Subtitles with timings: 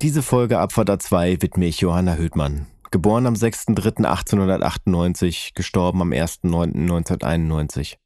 [0.00, 2.68] Diese Folge Abfahrt A2 widme ich Johanna Hödmann.
[2.92, 7.96] Geboren am 6.3.1898, gestorben am 1.9.1991.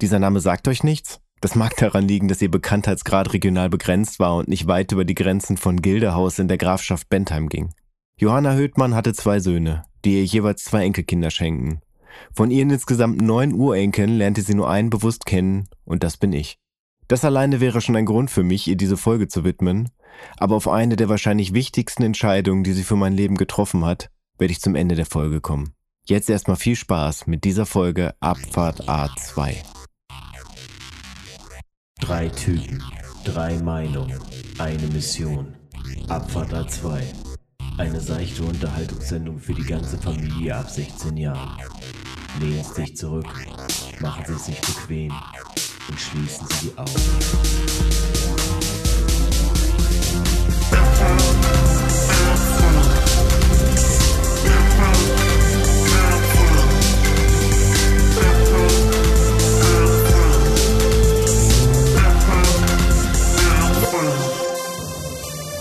[0.00, 1.20] Dieser Name sagt euch nichts?
[1.40, 5.14] Das mag daran liegen, dass ihr Bekanntheitsgrad regional begrenzt war und nicht weit über die
[5.14, 7.72] Grenzen von Gildehaus in der Grafschaft Bentheim ging.
[8.18, 11.78] Johanna Hödmann hatte zwei Söhne, die ihr jeweils zwei Enkelkinder schenken.
[12.32, 16.58] Von ihren insgesamt neun Urenkeln lernte sie nur einen bewusst kennen, und das bin ich.
[17.06, 19.90] Das alleine wäre schon ein Grund für mich, ihr diese Folge zu widmen,
[20.36, 24.52] aber auf eine der wahrscheinlich wichtigsten Entscheidungen, die sie für mein Leben getroffen hat, werde
[24.52, 25.72] ich zum Ende der Folge kommen.
[26.04, 29.56] Jetzt erstmal viel Spaß mit dieser Folge Abfahrt A2.
[32.00, 32.82] Drei Typen,
[33.24, 34.20] drei Meinungen,
[34.58, 35.54] eine Mission.
[36.08, 37.02] Abfahrt A2.
[37.78, 41.60] Eine seichte Unterhaltungssendung für die ganze Familie ab 16 Jahren.
[42.40, 43.26] Lehnen Sie sich zurück,
[44.00, 45.12] machen Sie es sich bequem
[45.88, 48.25] und schließen Sie die Augen.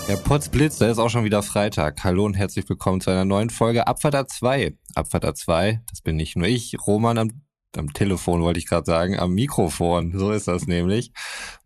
[0.08, 2.04] Ja, Potzblitz, da ist auch schon wieder Freitag.
[2.04, 4.76] Hallo und herzlich willkommen zu einer neuen Folge Abfahrt A2.
[4.94, 7.42] Abfahrt A2, das bin nicht nur ich, Roman am,
[7.76, 11.12] am Telefon wollte ich gerade sagen, am Mikrofon, so ist das nämlich,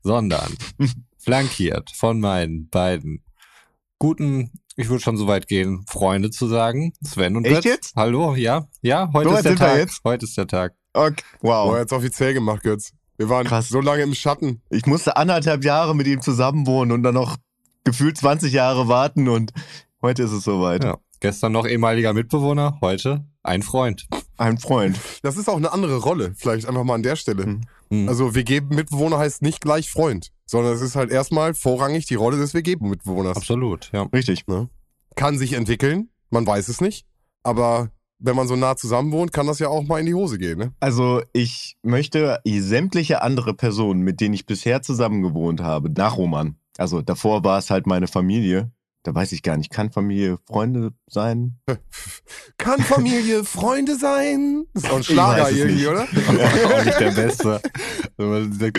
[0.03, 0.55] sondern
[1.17, 3.23] flankiert von meinen beiden
[3.99, 7.65] guten, ich würde schon so weit gehen, Freunde zu sagen, Sven und Echt Götz.
[7.65, 7.95] jetzt?
[7.97, 9.77] Hallo, ja, ja, heute So ist der Tag.
[9.77, 9.99] jetzt?
[10.05, 10.75] Heute ist der Tag.
[10.93, 11.23] Okay.
[11.41, 11.77] Wow.
[11.77, 12.93] jetzt offiziell gemacht, Götz.
[13.17, 13.67] Wir waren Krass.
[13.67, 14.61] so lange im Schatten.
[14.69, 17.35] Ich musste anderthalb Jahre mit ihm zusammenwohnen und dann noch
[17.83, 19.53] gefühlt 20 Jahre warten und
[20.01, 20.83] heute ist es soweit.
[20.83, 20.97] Ja.
[21.19, 24.07] Gestern noch ehemaliger Mitbewohner, heute ein Freund.
[24.37, 24.97] Ein Freund.
[25.21, 27.45] Das ist auch eine andere Rolle, vielleicht einfach mal an der Stelle.
[27.45, 27.61] Mhm.
[27.91, 28.07] Hm.
[28.07, 32.53] Also WG-Mitbewohner heißt nicht gleich Freund, sondern es ist halt erstmal vorrangig die Rolle des
[32.53, 33.35] WG-Mitbewohners.
[33.35, 34.03] Absolut, ja.
[34.03, 34.45] Richtig.
[35.15, 37.05] Kann sich entwickeln, man weiß es nicht,
[37.43, 40.37] aber wenn man so nah zusammen wohnt, kann das ja auch mal in die Hose
[40.37, 40.73] gehen, ne?
[40.81, 46.55] Also ich möchte sämtliche andere Personen, mit denen ich bisher zusammen gewohnt habe, nach Roman.
[46.79, 48.71] Also davor war es halt meine Familie.
[49.03, 51.57] Da weiß ich gar nicht, kann Familie Freunde sein?
[52.57, 54.65] Kann Familie Freunde sein?
[54.73, 55.87] Das ist auch ein Schlager irgendwie, nicht.
[55.87, 56.01] oder?
[56.03, 57.61] auch nicht der Beste.
[58.17, 58.73] Wenn man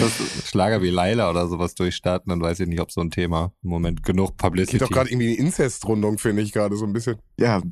[0.44, 3.70] Schlager wie Laila oder sowas durchstarten, dann weiß ich nicht, ob so ein Thema im
[3.70, 4.72] Moment genug Publicity.
[4.78, 7.16] Geht doch gerade irgendwie in Inzestrundung, finde ich gerade so ein bisschen.
[7.38, 7.62] Ja,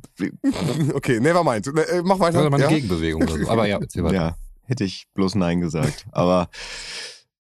[0.94, 1.66] Okay, never mind.
[1.66, 2.46] Äh, Mach Das ist weiter.
[2.46, 2.70] aber eine Ja?
[2.70, 3.48] Gegenbewegung oder so.
[3.50, 4.14] Aber ja, erzähl weiter.
[4.14, 6.06] ja, hätte ich bloß Nein gesagt.
[6.12, 6.48] Aber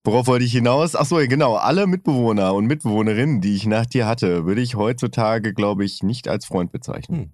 [0.07, 0.95] worauf wollte ich hinaus?
[0.95, 1.55] Ach so, genau.
[1.55, 6.27] Alle Mitbewohner und Mitbewohnerinnen, die ich nach dir hatte, würde ich heutzutage, glaube ich, nicht
[6.27, 7.19] als Freund bezeichnen.
[7.19, 7.31] Hm.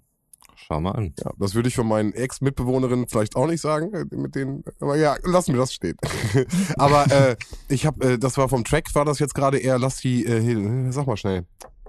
[0.56, 1.14] Schau mal an.
[1.24, 4.96] Ja, das würde ich von meinen Ex-Mitbewohnerinnen vielleicht auch nicht sagen, äh, mit denen, aber
[4.96, 5.98] ja, lassen wir das stehen.
[6.78, 7.36] aber äh,
[7.68, 10.42] ich habe, äh, das war vom Track, war das jetzt gerade eher, lass die, äh,
[10.42, 11.46] hier, sag mal schnell,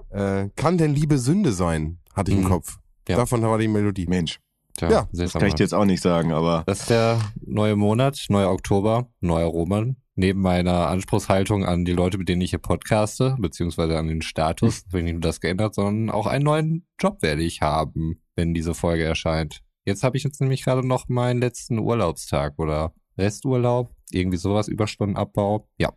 [0.09, 2.49] äh, kann denn Liebe Sünde sein, hatte ich im Mhm.
[2.49, 2.77] Kopf.
[3.07, 3.15] Ja.
[3.17, 4.07] Davon war die Melodie.
[4.07, 4.39] Mensch,
[4.77, 7.77] Tja, Ja, das kann ich dir jetzt auch nicht sagen, aber Das ist der neue
[7.77, 9.95] Monat, neuer Oktober, neuer Roman.
[10.17, 14.85] Neben meiner Anspruchshaltung an die Leute, mit denen ich hier podcaste, beziehungsweise an den Status,
[14.91, 18.73] wenn nicht nur das geändert, sondern auch einen neuen Job werde ich haben, wenn diese
[18.73, 19.61] Folge erscheint.
[19.83, 25.67] Jetzt habe ich jetzt nämlich gerade noch meinen letzten Urlaubstag oder Resturlaub, irgendwie sowas, Überstundenabbau.
[25.77, 25.93] Ja.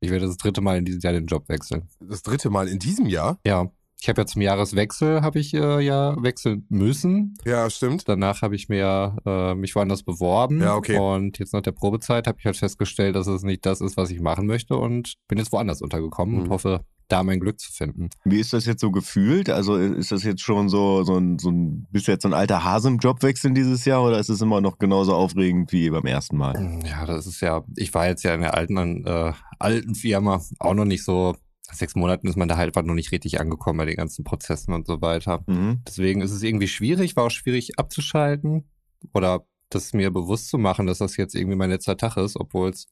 [0.00, 1.88] Ich werde das dritte Mal in diesem Jahr den Job wechseln.
[2.00, 3.38] Das dritte Mal in diesem Jahr?
[3.46, 3.70] Ja.
[4.00, 7.34] Ich habe ja zum Jahreswechsel, habe ich äh, ja wechseln müssen.
[7.44, 8.08] Ja, stimmt.
[8.08, 10.60] Danach habe ich mir äh, mich woanders beworben.
[10.60, 10.96] Ja, okay.
[10.98, 14.10] Und jetzt nach der Probezeit habe ich halt festgestellt, dass es nicht das ist, was
[14.10, 16.50] ich machen möchte und bin jetzt woanders untergekommen und Mhm.
[16.50, 18.10] hoffe, da mein Glück zu finden.
[18.24, 19.48] Wie ist das jetzt so gefühlt?
[19.50, 22.34] Also ist das jetzt schon so, so ein, so ein, bist du jetzt so ein
[22.34, 26.04] alter Hase im Jobwechsel dieses Jahr oder ist es immer noch genauso aufregend wie beim
[26.04, 26.80] ersten Mal?
[26.84, 30.74] Ja, das ist ja, ich war jetzt ja in der alten, äh, alten Firma auch
[30.74, 31.34] noch nicht so,
[31.72, 34.72] sechs Monaten ist man da halt einfach noch nicht richtig angekommen bei den ganzen Prozessen
[34.72, 35.44] und so weiter.
[35.46, 35.82] Mhm.
[35.86, 38.68] Deswegen ist es irgendwie schwierig, war auch schwierig abzuschalten
[39.12, 42.70] oder das mir bewusst zu machen, dass das jetzt irgendwie mein letzter Tag ist, obwohl
[42.70, 42.88] es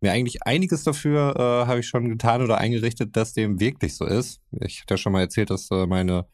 [0.00, 4.04] mir eigentlich einiges dafür äh, habe ich schon getan oder eingerichtet, dass dem wirklich so
[4.04, 4.40] ist.
[4.60, 6.26] Ich hatte ja schon mal erzählt, dass äh, meine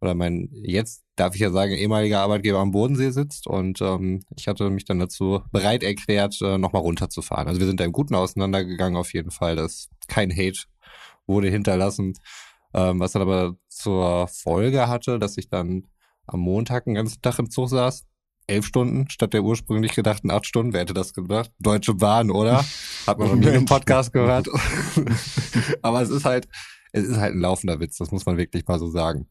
[0.00, 4.48] oder mein jetzt darf ich ja sagen ehemaliger Arbeitgeber am Bodensee sitzt und ähm, ich
[4.48, 7.48] hatte mich dann dazu bereit erklärt, äh, nochmal runterzufahren.
[7.48, 9.56] Also wir sind da im Guten auseinandergegangen auf jeden Fall.
[9.56, 10.60] Das kein Hate
[11.30, 12.14] wurde hinterlassen,
[12.74, 15.86] ähm, was dann aber zur Folge hatte, dass ich dann
[16.26, 18.04] am Montag den ganzen Tag im Zug saß.
[18.46, 20.72] Elf Stunden statt der ursprünglich gedachten acht Stunden.
[20.72, 21.52] Wer hätte das gedacht?
[21.60, 22.64] Deutsche Bahn, oder?
[23.06, 23.64] Hat man noch nie im.
[23.64, 24.48] Podcast gehört.
[25.82, 26.48] aber es ist halt,
[26.92, 27.98] es ist halt ein laufender Witz.
[27.98, 29.28] Das muss man wirklich mal so sagen.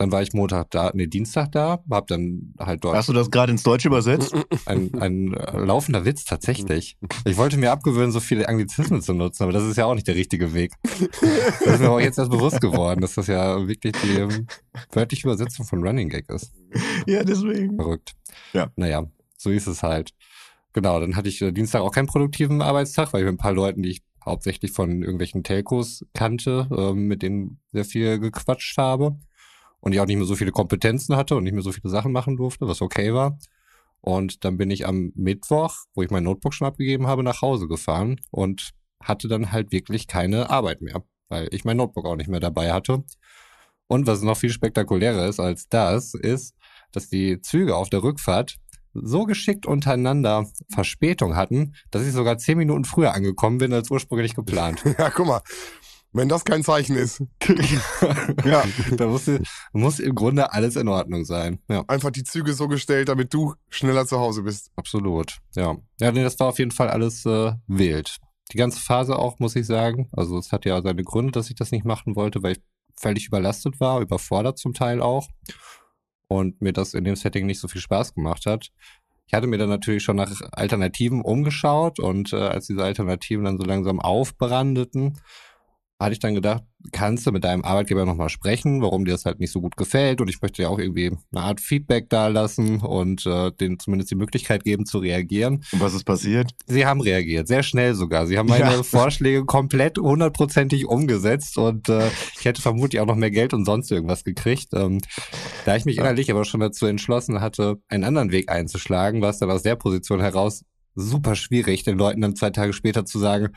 [0.00, 2.96] Dann war ich Montag da, nee, Dienstag da, hab dann halt dort.
[2.96, 4.34] Hast du das gerade ins Deutsche übersetzt?
[4.64, 6.96] Ein, ein äh, laufender Witz tatsächlich.
[7.26, 10.06] Ich wollte mir abgewöhnen, so viele Anglizismen zu nutzen, aber das ist ja auch nicht
[10.06, 10.72] der richtige Weg.
[10.82, 14.46] Das ist mir auch jetzt erst bewusst geworden, dass das ja wirklich die ähm,
[14.92, 16.52] wörtliche Übersetzung von Running Gag ist.
[17.06, 17.76] Ja, deswegen.
[17.76, 18.14] Verrückt.
[18.54, 18.70] Ja.
[18.76, 19.04] Naja,
[19.36, 20.12] so ist es halt.
[20.72, 23.52] Genau, dann hatte ich äh, Dienstag auch keinen produktiven Arbeitstag, weil ich mit ein paar
[23.52, 29.18] Leuten, die ich hauptsächlich von irgendwelchen Telcos kannte, ähm, mit denen sehr viel gequatscht habe
[29.80, 32.12] und ich auch nicht mehr so viele Kompetenzen hatte und nicht mehr so viele Sachen
[32.12, 33.38] machen durfte, was okay war.
[34.00, 37.68] Und dann bin ich am Mittwoch, wo ich mein Notebook schon abgegeben habe, nach Hause
[37.68, 38.70] gefahren und
[39.02, 42.72] hatte dann halt wirklich keine Arbeit mehr, weil ich mein Notebook auch nicht mehr dabei
[42.72, 43.04] hatte.
[43.88, 46.54] Und was noch viel spektakulärer ist als das, ist,
[46.92, 48.56] dass die Züge auf der Rückfahrt
[48.92, 54.34] so geschickt untereinander Verspätung hatten, dass ich sogar zehn Minuten früher angekommen bin als ursprünglich
[54.34, 54.82] geplant.
[54.98, 55.40] Ja, guck mal.
[56.12, 57.22] Wenn das kein Zeichen ist.
[58.44, 58.64] ja,
[58.96, 59.30] da muss,
[59.72, 61.60] muss im Grunde alles in Ordnung sein.
[61.68, 64.70] Ja, Einfach die Züge so gestellt, damit du schneller zu Hause bist.
[64.76, 65.38] absolut.
[65.54, 68.18] Ja, ja, nee, das war auf jeden Fall alles äh, wild.
[68.52, 70.08] Die ganze Phase auch, muss ich sagen.
[70.12, 72.62] Also es hat ja seine Gründe, dass ich das nicht machen wollte, weil ich
[72.96, 75.28] völlig überlastet war, überfordert zum Teil auch.
[76.26, 78.70] Und mir das in dem Setting nicht so viel Spaß gemacht hat.
[79.26, 83.58] Ich hatte mir dann natürlich schon nach Alternativen umgeschaut und äh, als diese Alternativen dann
[83.58, 85.20] so langsam aufbrandeten,
[86.00, 86.62] hatte ich dann gedacht,
[86.92, 90.22] kannst du mit deinem Arbeitgeber nochmal sprechen, warum dir das halt nicht so gut gefällt
[90.22, 94.10] und ich möchte ja auch irgendwie eine Art Feedback da lassen und äh, denen zumindest
[94.10, 95.62] die Möglichkeit geben zu reagieren.
[95.72, 96.52] Und was ist passiert?
[96.66, 98.26] Sie haben reagiert, sehr schnell sogar.
[98.26, 98.82] Sie haben meine Ja.
[98.82, 102.08] Vorschläge komplett hundertprozentig umgesetzt und äh,
[102.38, 104.68] ich hätte vermutlich auch noch mehr Geld und sonst irgendwas gekriegt.
[104.72, 105.02] Ähm,
[105.66, 109.38] da ich mich innerlich aber schon dazu entschlossen hatte, einen anderen Weg einzuschlagen, war es
[109.38, 110.64] dann aus der Position heraus
[110.94, 113.48] super schwierig, den Leuten dann zwei Tage später zu sagen,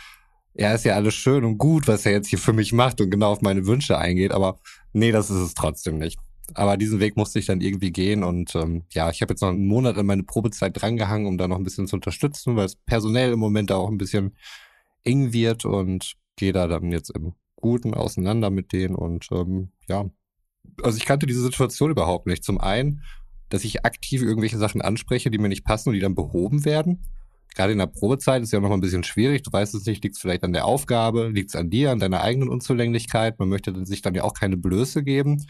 [0.56, 3.10] ja, ist ja alles schön und gut, was er jetzt hier für mich macht und
[3.10, 4.60] genau auf meine Wünsche eingeht, aber
[4.94, 6.20] nee, das ist es trotzdem nicht.
[6.54, 9.50] Aber diesen Weg musste ich dann irgendwie gehen und ähm, ja, ich habe jetzt noch
[9.50, 12.76] einen Monat an meine Probezeit drangehangen, um da noch ein bisschen zu unterstützen, weil es
[12.76, 14.36] personell im Moment auch ein bisschen
[15.04, 20.10] eng wird und gehe da dann jetzt im Guten auseinander mit denen und ähm, ja,
[20.82, 22.44] also ich kannte diese Situation überhaupt nicht.
[22.44, 23.02] Zum einen,
[23.50, 27.04] dass ich aktiv irgendwelche Sachen anspreche, die mir nicht passen und die dann behoben werden.
[27.56, 29.44] Gerade in der Probezeit ist ja noch ein bisschen schwierig.
[29.44, 32.00] Du weißt es nicht, liegt es vielleicht an der Aufgabe, liegt es an dir, an
[32.00, 33.40] deiner eigenen Unzulänglichkeit.
[33.40, 35.46] Man möchte sich dann ja auch keine Blöße geben.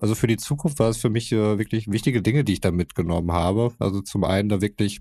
[0.00, 2.70] Also für die Zukunft war es für mich äh, wirklich wichtige Dinge, die ich da
[2.70, 3.72] mitgenommen habe.
[3.78, 5.00] Also zum einen da wirklich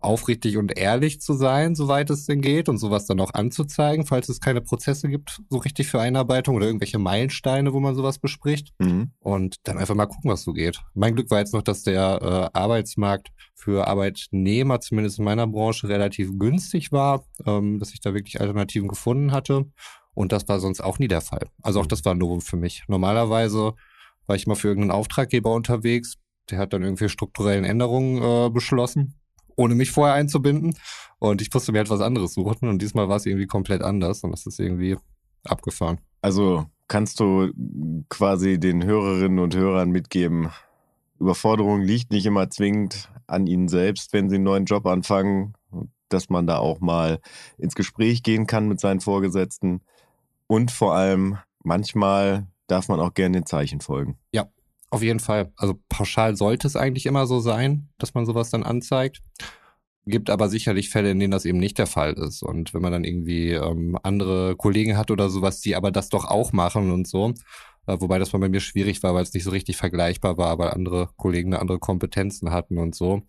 [0.00, 4.28] aufrichtig und ehrlich zu sein, soweit es denn geht und sowas dann auch anzuzeigen, falls
[4.28, 8.72] es keine Prozesse gibt, so richtig für Einarbeitung oder irgendwelche Meilensteine, wo man sowas bespricht
[8.78, 9.12] Mhm.
[9.20, 10.80] und dann einfach mal gucken, was so geht.
[10.94, 15.88] Mein Glück war jetzt noch, dass der äh, Arbeitsmarkt für Arbeitnehmer, zumindest in meiner Branche,
[15.88, 19.66] relativ günstig war, ähm, dass ich da wirklich Alternativen gefunden hatte.
[20.14, 21.46] Und das war sonst auch nie der Fall.
[21.62, 22.82] Also auch das war ein Novum für mich.
[22.88, 23.74] Normalerweise
[24.26, 26.14] war ich mal für irgendeinen Auftraggeber unterwegs,
[26.50, 29.19] der hat dann irgendwie strukturellen Änderungen äh, beschlossen,
[29.60, 30.74] ohne mich vorher einzubinden.
[31.18, 32.68] Und ich musste mir halt was anderes suchen.
[32.68, 34.24] Und diesmal war es irgendwie komplett anders.
[34.24, 34.96] Und das ist irgendwie
[35.44, 36.00] abgefahren.
[36.22, 37.52] Also kannst du
[38.08, 40.48] quasi den Hörerinnen und Hörern mitgeben,
[41.18, 45.52] Überforderung liegt nicht immer zwingend an ihnen selbst, wenn sie einen neuen Job anfangen,
[46.08, 47.20] dass man da auch mal
[47.58, 49.82] ins Gespräch gehen kann mit seinen Vorgesetzten.
[50.46, 54.16] Und vor allem, manchmal darf man auch gerne den Zeichen folgen.
[54.90, 55.52] Auf jeden Fall.
[55.56, 59.22] Also pauschal sollte es eigentlich immer so sein, dass man sowas dann anzeigt.
[60.06, 62.42] Gibt aber sicherlich Fälle, in denen das eben nicht der Fall ist.
[62.42, 66.24] Und wenn man dann irgendwie ähm, andere Kollegen hat oder sowas, die aber das doch
[66.24, 67.34] auch machen und so.
[67.86, 70.58] Äh, wobei das mal bei mir schwierig war, weil es nicht so richtig vergleichbar war,
[70.58, 73.22] weil andere Kollegen andere Kompetenzen hatten und so.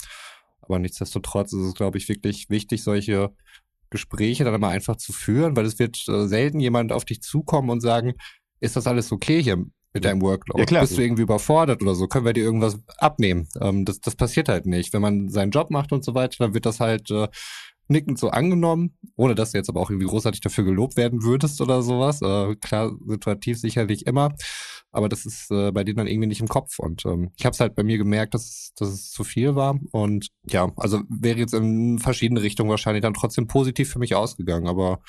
[0.61, 3.31] Aber nichtsdestotrotz ist es, glaube ich, wirklich wichtig, solche
[3.91, 7.69] Gespräche dann mal einfach zu führen, weil es wird äh, selten jemand auf dich zukommen
[7.69, 8.13] und sagen,
[8.61, 10.59] ist das alles okay hier mit deinem Workload?
[10.59, 10.81] Ja, klar.
[10.81, 12.07] Bist du irgendwie überfordert oder so?
[12.07, 13.47] Können wir dir irgendwas abnehmen?
[13.59, 14.93] Ähm, das, das passiert halt nicht.
[14.93, 17.27] Wenn man seinen Job macht und so weiter, dann wird das halt äh,
[17.87, 21.59] nickend so angenommen, ohne dass du jetzt aber auch irgendwie großartig dafür gelobt werden würdest
[21.59, 22.21] oder sowas.
[22.21, 24.33] Äh, klar, situativ sicherlich immer,
[24.93, 26.79] aber das ist äh, bei denen dann irgendwie nicht im Kopf.
[26.79, 29.55] Und ähm, ich habe es halt bei mir gemerkt, dass, es- dass es zu viel
[29.55, 29.77] war.
[29.91, 34.67] Und ja, also wäre jetzt in verschiedene Richtungen wahrscheinlich dann trotzdem positiv für mich ausgegangen.
[34.67, 35.01] Aber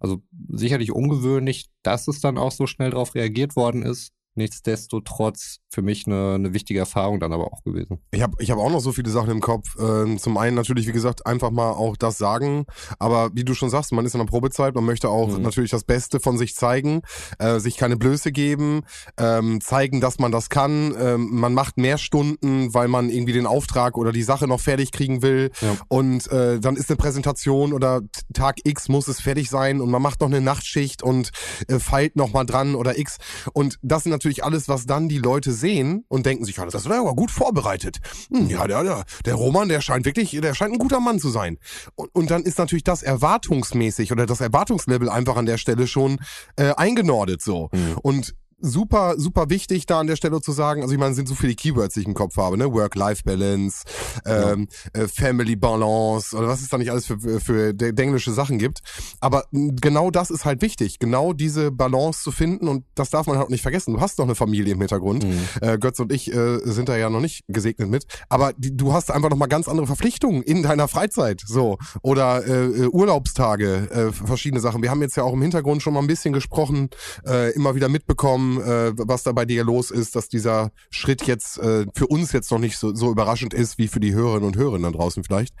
[0.00, 0.18] also
[0.48, 4.10] sicherlich ungewöhnlich, dass es dann auch so schnell darauf reagiert worden ist.
[4.36, 7.98] Nichtsdestotrotz für mich eine, eine wichtige Erfahrung dann aber auch gewesen.
[8.10, 9.76] Ich habe ich hab auch noch so viele Sachen im Kopf.
[9.78, 12.66] Ähm, zum einen natürlich, wie gesagt, einfach mal auch das sagen.
[12.98, 15.42] Aber wie du schon sagst, man ist in der Probezeit, man möchte auch Mhm.
[15.42, 17.02] natürlich das Beste von sich zeigen,
[17.38, 18.82] äh, sich keine Blöße geben,
[19.18, 20.94] ähm, zeigen, dass man das kann.
[20.98, 24.92] Ähm, man macht mehr Stunden, weil man irgendwie den Auftrag oder die Sache noch fertig
[24.92, 25.50] kriegen will.
[25.60, 25.76] Ja.
[25.88, 28.00] Und äh, dann ist eine Präsentation oder
[28.34, 31.30] Tag X muss es fertig sein und man macht noch eine Nachtschicht und
[31.68, 33.18] äh, feilt noch mal dran oder X.
[33.52, 36.64] Und das sind natürlich natürlich alles, was dann die Leute sehen und denken sich, ja,
[36.64, 37.98] das ist aber gut vorbereitet.
[38.30, 41.30] Hm, ja, der, der, der Roman, der scheint wirklich, der scheint ein guter Mann zu
[41.30, 41.58] sein.
[41.94, 46.18] Und, und dann ist natürlich das erwartungsmäßig oder das Erwartungslevel einfach an der Stelle schon
[46.56, 47.68] äh, eingenordet so.
[47.72, 47.98] Mhm.
[48.02, 51.28] Und super, super wichtig, da an der Stelle zu sagen, also ich meine, es sind
[51.28, 52.72] so viele Keywords, die ich im Kopf habe, ne?
[52.72, 53.84] Work-Life-Balance,
[54.24, 58.80] ähm, äh, Family Balance oder was es da nicht alles für, für englische Sachen gibt.
[59.20, 63.36] Aber genau das ist halt wichtig, genau diese Balance zu finden und das darf man
[63.36, 63.94] halt auch nicht vergessen.
[63.94, 65.24] Du hast noch eine Familie im Hintergrund.
[65.24, 65.40] Mhm.
[65.60, 68.92] Äh, Götz und ich äh, sind da ja noch nicht gesegnet mit, aber die, du
[68.92, 73.90] hast einfach noch mal ganz andere Verpflichtungen in deiner Freizeit, so oder äh, äh, Urlaubstage,
[73.90, 74.82] äh, verschiedene Sachen.
[74.82, 76.88] Wir haben jetzt ja auch im Hintergrund schon mal ein bisschen gesprochen,
[77.26, 81.58] äh, immer wieder mitbekommen, äh, was da bei dir los ist, dass dieser Schritt jetzt
[81.58, 84.56] äh, für uns jetzt noch nicht so, so überraschend ist wie für die Hörerinnen und
[84.56, 85.54] Hörer da draußen vielleicht.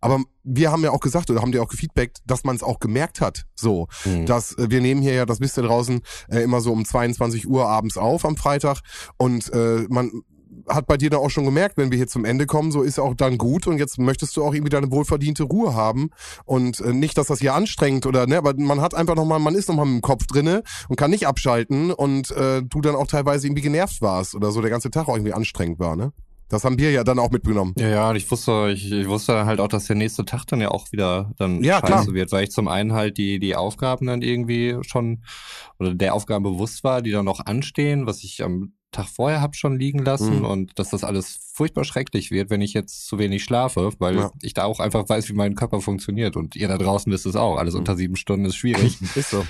[0.00, 2.78] Aber wir haben ja auch gesagt oder haben dir auch gefeedbackt, dass man es auch
[2.80, 4.26] gemerkt hat, so, Mhm.
[4.26, 7.48] dass äh, wir nehmen hier ja, das wisst ihr draußen, äh, immer so um 22
[7.48, 8.80] Uhr abends auf am Freitag
[9.16, 10.10] und äh, man
[10.68, 12.98] hat bei dir da auch schon gemerkt, wenn wir hier zum Ende kommen, so ist
[12.98, 16.10] auch dann gut und jetzt möchtest du auch irgendwie deine wohlverdiente Ruhe haben
[16.44, 19.54] und äh, nicht, dass das hier anstrengt oder ne, aber man hat einfach nochmal, man
[19.54, 23.46] ist nochmal dem Kopf drinne und kann nicht abschalten und äh, du dann auch teilweise
[23.46, 26.12] irgendwie genervt warst oder so der ganze Tag auch irgendwie anstrengend war, ne?
[26.48, 27.74] Das haben wir ja dann auch mitgenommen.
[27.76, 30.68] Ja, ja, ich wusste, ich, ich wusste halt auch, dass der nächste Tag dann ja
[30.68, 32.14] auch wieder dann Ja, scheiße klar.
[32.14, 35.24] wird, weil ich zum einen halt die, die Aufgaben dann irgendwie schon
[35.80, 39.56] oder der Aufgaben bewusst war, die dann noch anstehen, was ich am Tag vorher hab
[39.56, 40.44] schon liegen lassen Mhm.
[40.44, 44.30] und dass das alles furchtbar schrecklich wird, wenn ich jetzt zu wenig schlafe, weil Ja.
[44.42, 47.36] ich da auch einfach weiß, wie mein Körper funktioniert und ihr da draußen wisst es
[47.36, 47.56] auch.
[47.58, 47.80] Alles Mhm.
[47.80, 48.98] unter sieben Stunden ist schwierig.
[49.16, 49.44] Ist so.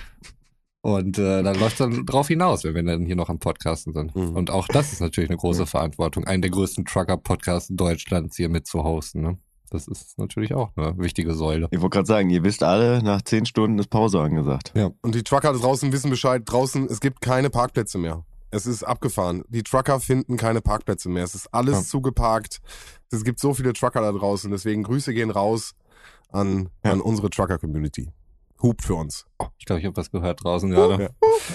[0.82, 4.14] Und äh, dann läuft dann drauf hinaus, wenn wir dann hier noch am Podcasten sind.
[4.14, 4.36] Mhm.
[4.36, 5.66] Und auch das ist natürlich eine große Ja.
[5.66, 9.20] Verantwortung, einen der größten Trucker-Podcasts Deutschlands hier mit zu hosten.
[9.20, 9.38] Ne?
[9.70, 11.66] Das ist natürlich auch eine wichtige Säule.
[11.72, 14.72] Ich wollte gerade sagen, ihr wisst alle, nach zehn Stunden ist Pause angesagt.
[15.02, 18.24] Und die Trucker draußen wissen Bescheid, draußen, es gibt keine Parkplätze mehr.
[18.56, 19.44] Es ist abgefahren.
[19.48, 21.24] Die Trucker finden keine Parkplätze mehr.
[21.24, 21.82] Es ist alles Ja.
[21.84, 22.60] zugeparkt.
[23.12, 24.50] Es gibt so viele Trucker da draußen.
[24.50, 25.74] Deswegen Grüße gehen raus
[26.30, 26.92] an, Ja.
[26.92, 28.10] an unsere Trucker-Community.
[28.62, 29.26] Hupt für uns.
[29.58, 31.02] Ich glaube, ich habe was gehört draußen gerade.
[31.02, 31.10] Ja.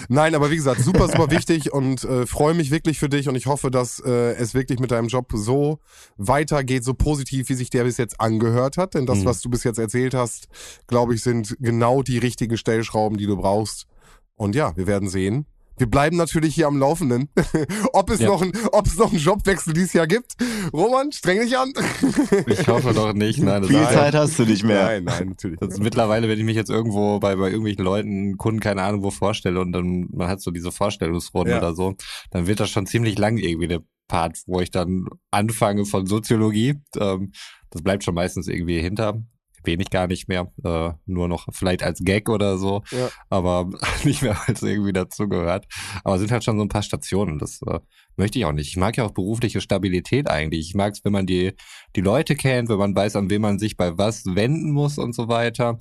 [0.08, 3.34] Nein, aber wie gesagt, super, super wichtig und äh, freue mich wirklich für dich und
[3.36, 5.80] ich hoffe, dass äh, es wirklich mit deinem Job so
[6.18, 8.94] weitergeht, so positiv, wie sich der bis jetzt angehört hat.
[8.94, 9.26] Denn das, Mhm.
[9.26, 10.48] was du bis jetzt erzählt hast,
[10.88, 13.88] glaube ich, sind genau die richtigen Stellschrauben, die du brauchst.
[14.36, 15.48] Und ja, wir werden sehen.
[15.82, 17.28] Wir bleiben natürlich hier am Laufenden.
[17.94, 18.28] ob, es Ja.
[18.28, 20.34] noch ein, ob es noch einen Jobwechsel dieses Jahr gibt.
[20.72, 21.74] Roman, streng dich an.
[22.46, 23.40] Ich hoffe doch nicht.
[23.40, 24.84] Nein, Viel ja- Zeit hast du nicht mehr.
[24.84, 25.60] Nein, nein, natürlich.
[25.60, 29.02] Das ist mittlerweile, wenn ich mich jetzt irgendwo bei, bei irgendwelchen Leuten, Kunden, keine Ahnung,
[29.02, 31.58] wo vorstelle und dann man hat so diese Vorstellungsrunden Ja.
[31.58, 31.96] oder so,
[32.30, 36.76] dann wird das schon ziemlich lang irgendwie der Part, wo ich dann anfange von Soziologie.
[37.00, 37.32] Ähm,
[37.72, 39.20] das bleibt schon meistens irgendwie hinter.
[39.64, 43.10] Wenig gar nicht mehr, äh, nur noch vielleicht als Gag oder so, Ja.
[43.30, 43.70] aber
[44.04, 45.68] nicht mehr, es irgendwie dazugehört.
[46.04, 47.80] Aber es sind halt schon so ein paar Stationen, das äh,
[48.18, 48.68] möchte ich auch nicht.
[48.70, 50.68] Ich mag ja auch berufliche Stabilität eigentlich.
[50.70, 51.54] Ich mag es, wenn man die,
[51.96, 55.14] die Leute kennt, wenn man weiß, an wen man sich bei was wenden muss und
[55.14, 55.78] so weiter.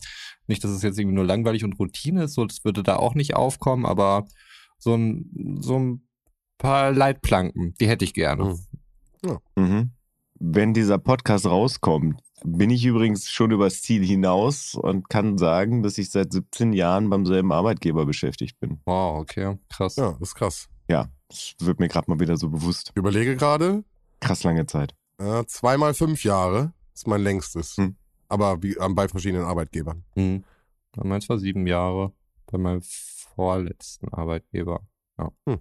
[0.47, 3.15] Nicht, dass es jetzt irgendwie nur langweilig und Routine ist, so das würde da auch
[3.15, 4.27] nicht aufkommen, aber
[4.79, 6.09] so ein, so ein
[6.59, 8.57] paar Leitplanken, die hätte ich gerne.
[9.25, 9.39] Mhm.
[9.57, 9.91] Mhm.
[10.43, 15.99] Wenn dieser Podcast rauskommt, bin ich übrigens schon übers Ziel hinaus und kann sagen, dass
[15.99, 18.81] ich seit 17 Jahren beim selben Arbeitgeber beschäftigt bin.
[18.87, 19.97] Wow, okay, krass.
[19.97, 20.69] Ja, das ist krass.
[20.89, 22.91] Ja, das wird mir gerade mal wieder so bewusst.
[22.95, 23.85] Ich überlege gerade,
[24.21, 24.95] Krass lange Zeit.
[25.21, 27.77] Ja, zweimal fünf Jahre ist mein längstes.
[27.77, 27.97] Hm.
[28.29, 30.05] Aber wie, bei verschiedenen Arbeitgebern.
[30.15, 30.45] Mhm.
[30.97, 32.13] Meins war sieben Jahre
[32.47, 34.81] bei meinem vorletzten Arbeitgeber.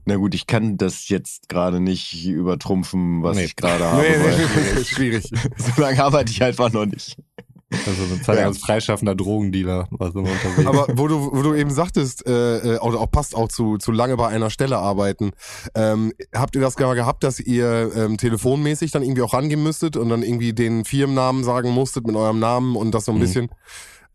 [0.05, 3.45] Na gut, ich kann das jetzt gerade nicht übertrumpfen, was Nee.
[3.45, 4.03] ich gerade habe.
[4.03, 5.29] weil schwierig.
[5.57, 7.17] so lange arbeite ich einfach noch nicht.
[7.71, 8.45] Also eine Zeit Ja.
[8.47, 10.65] als freischaffender Drogendealer war so unterwegs.
[10.65, 13.91] Aber wo du, wo du eben sagtest, äh, äh, oder auch passt auch zu, zu
[13.91, 15.31] lange bei einer Stelle arbeiten,
[15.75, 19.97] ähm, habt ihr das mal gehabt, dass ihr ähm, telefonmäßig dann irgendwie auch rangehen müsstet
[19.97, 23.21] und dann irgendwie den Firmennamen sagen musstet mit eurem Namen und das so ein Mhm.
[23.21, 23.49] bisschen.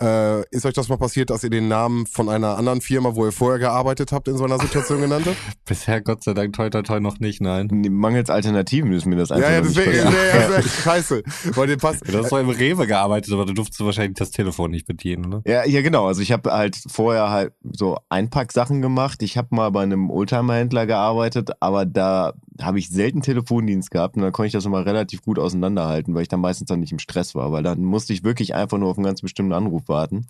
[0.02, 3.26] Äh, ist euch das mal passiert, dass ihr den Namen von einer anderen Firma, wo
[3.26, 5.36] ihr vorher gearbeitet habt, in so einer Situation genannt habt?
[5.64, 7.68] Bisher Gott sei Dank toi toi toi noch nicht, nein.
[7.90, 10.12] Mangels Alternativen ist mir das einfach ja, ja, wäre passiert.
[10.12, 11.22] wär, wär, scheiße.
[11.54, 12.08] Weil dir passt.
[12.08, 15.42] Du hast zwar im Rewe gearbeitet, aber du durftest wahrscheinlich das Telefon nicht bedienen, ne?
[15.46, 16.06] Ja, ja, genau.
[16.06, 19.22] Also ich habe halt vorher halt so Einpacksachen gemacht.
[19.22, 24.22] Ich habe mal bei einem Oldtimer-Händler gearbeitet, aber da habe ich selten Telefondienst gehabt und
[24.22, 26.98] dann konnte ich das immer relativ gut auseinanderhalten, weil ich dann meistens dann nicht im
[26.98, 30.26] Stress war, weil dann musste ich wirklich einfach nur auf einen ganz bestimmten Anruf warten.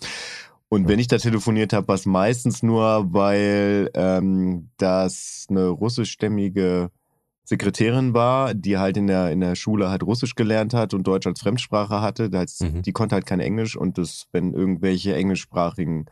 [0.69, 6.89] Und wenn ich da telefoniert habe, war es meistens nur, weil ähm, das eine russischstämmige
[7.43, 11.27] Sekretärin war, die halt in der, in der Schule halt Russisch gelernt hat und Deutsch
[11.27, 12.29] als Fremdsprache hatte.
[12.31, 12.81] Das Mhm.
[12.81, 16.07] Die konnte halt kein Englisch und das, wenn irgendwelche englischsprachigen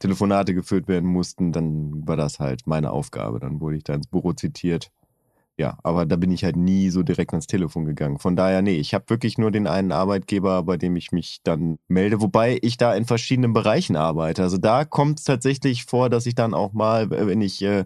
[0.00, 3.38] Telefonate geführt werden mussten, dann war das halt meine Aufgabe.
[3.38, 4.90] Dann wurde ich da ins Büro zitiert.
[5.58, 8.18] Ja, aber da bin ich halt nie so direkt ans Telefon gegangen.
[8.18, 11.78] Von daher, nee, ich habe wirklich nur den einen Arbeitgeber, bei dem ich mich dann
[11.88, 14.42] melde, wobei ich da in verschiedenen Bereichen arbeite.
[14.42, 17.84] Also da kommt es tatsächlich vor, dass ich dann auch mal, wenn ich äh,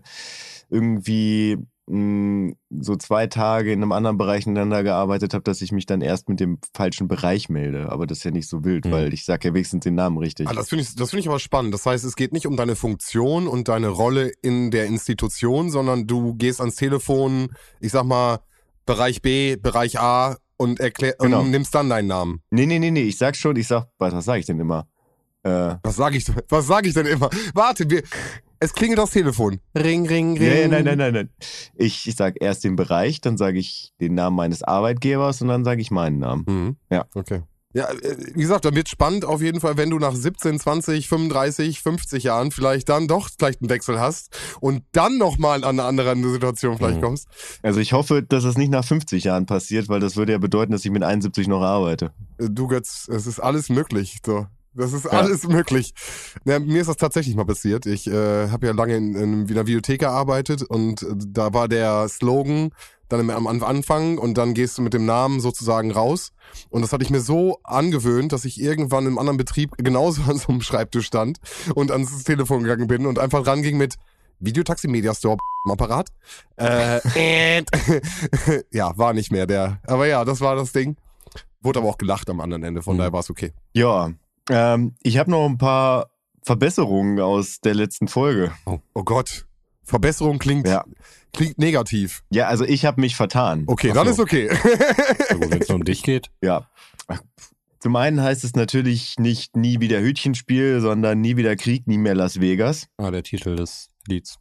[0.71, 1.59] irgendwie
[1.89, 6.29] so zwei Tage in einem anderen Bereich ineinander gearbeitet habe, dass ich mich dann erst
[6.29, 7.91] mit dem falschen Bereich melde.
[7.93, 8.91] Aber das ist ja nicht so wild, Mhm.
[8.91, 10.49] weil ich sage ja wenigstens den Namen richtig.
[10.49, 11.73] Ah, das finde ich, das finde ich aber spannend.
[11.73, 16.07] Das heißt, es geht nicht um deine Funktion und deine Rolle in der Institution, sondern
[16.09, 18.41] du gehst ans Telefon, ich sag mal,
[18.85, 21.41] Bereich B, Bereich A und erklär, Genau.
[21.41, 22.41] und nimmst dann deinen Namen.
[22.51, 24.89] Nee, nee, nee, nee, ich sag schon, ich sag, was, was sage ich denn immer?
[25.45, 27.31] Äh, Was sage ich, was sage ich denn immer?
[27.55, 28.03] Warte, wir,
[28.61, 29.61] es klingelt das Telefon.
[29.77, 30.39] Ring, ring, ring.
[30.39, 31.31] nee, nein, nein, nein, nein.
[31.75, 35.65] Ich, ich sag erst den Bereich, dann sage ich den Namen meines Arbeitgebers und dann
[35.65, 36.45] sage ich meinen Namen.
[36.47, 36.77] Mhm.
[36.91, 37.07] Ja.
[37.15, 37.43] Okay.
[37.75, 41.09] Ja, äh, wie gesagt, dann wird spannend auf jeden Fall, wenn du nach 17, 20,
[41.09, 45.85] 35, 50 Jahren vielleicht dann doch vielleicht einen Wechsel hast und dann nochmal an eine
[45.87, 47.03] andere Situation vielleicht Mhm.
[47.03, 47.29] kommst.
[47.63, 50.73] Also ich hoffe, dass es nicht nach 50 Jahren passiert, weil das würde ja bedeuten,
[50.73, 52.13] dass ich mit 71 noch arbeite.
[52.39, 54.21] Äh, Du Götz, es ist alles möglich.
[54.25, 54.47] So.
[54.77, 55.95] Das ist alles möglich.
[56.45, 57.87] Ja, mir ist das tatsächlich mal passiert.
[57.87, 62.09] Ich äh, habe ja lange in, in einer Videothek gearbeitet und äh, da war der
[62.09, 62.71] Slogan
[63.09, 66.33] dann am Anfang und dann gehst du mit dem Namen sozusagen raus.
[66.71, 70.39] Und das hatte ich mir so angewöhnt, dass ich irgendwann im anderen Betrieb genauso an
[70.39, 71.39] so einem Schreibtisch stand
[71.75, 73.95] und ans Telefon gegangen bin und einfach ranging mit
[74.41, 76.09] Videotaxi Media Store Apparat.
[76.57, 77.63] Äh,
[78.71, 79.81] ja, war nicht mehr der.
[79.87, 80.97] Aber ja, das war das Ding.
[81.63, 82.99] Wurde aber auch gelacht am anderen Ende, von Mhm.
[82.99, 83.53] daher war es okay.
[83.73, 84.11] Ja,
[84.51, 86.11] ähm, ich habe noch ein paar
[86.43, 88.53] Verbesserungen aus der letzten Folge.
[88.65, 89.47] Oh Gott.
[89.83, 90.85] Verbesserung klingt, Ja.
[91.33, 92.23] klingt negativ.
[92.31, 93.65] Ja, also ich habe mich vertan.
[93.67, 94.13] Okay, Ach dann so.
[94.13, 94.49] ist okay.
[95.39, 96.31] Wenn es um dich geht.
[96.43, 96.69] Ja.
[97.79, 102.15] Zum einen heißt es natürlich nicht nie wieder Hütchenspiel, sondern nie wieder Krieg, nie mehr
[102.17, 102.89] Las Vegas.
[102.97, 104.39] Ah, der Titel des Lieds.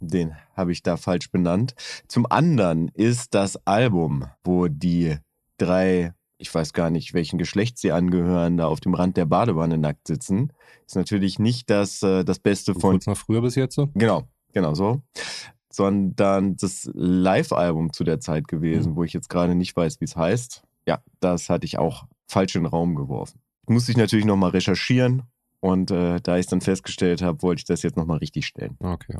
[0.00, 1.74] Den habe ich da falsch benannt.
[2.06, 5.16] Zum anderen ist das Album, wo die
[5.56, 9.76] drei, ich weiß gar nicht, welchen Geschlecht sie angehören, da auf dem Rand der Badewanne
[9.76, 10.52] nackt sitzen,
[10.86, 12.92] ist natürlich nicht das, äh, das Beste von.
[12.92, 13.88] Kurz nach früher bis jetzt so.
[13.94, 15.02] Genau, genau so.
[15.70, 20.16] Sondern das Live-Album zu der Zeit gewesen, wo ich jetzt gerade nicht weiß, wie es
[20.16, 20.62] heißt.
[20.86, 23.40] Ja, das hatte ich auch falsch in den Raum geworfen.
[23.66, 25.24] Musste ich natürlich nochmal recherchieren
[25.60, 28.76] und äh, da ich es dann festgestellt habe, wollte ich das jetzt nochmal richtig stellen.
[28.80, 29.16] Okay.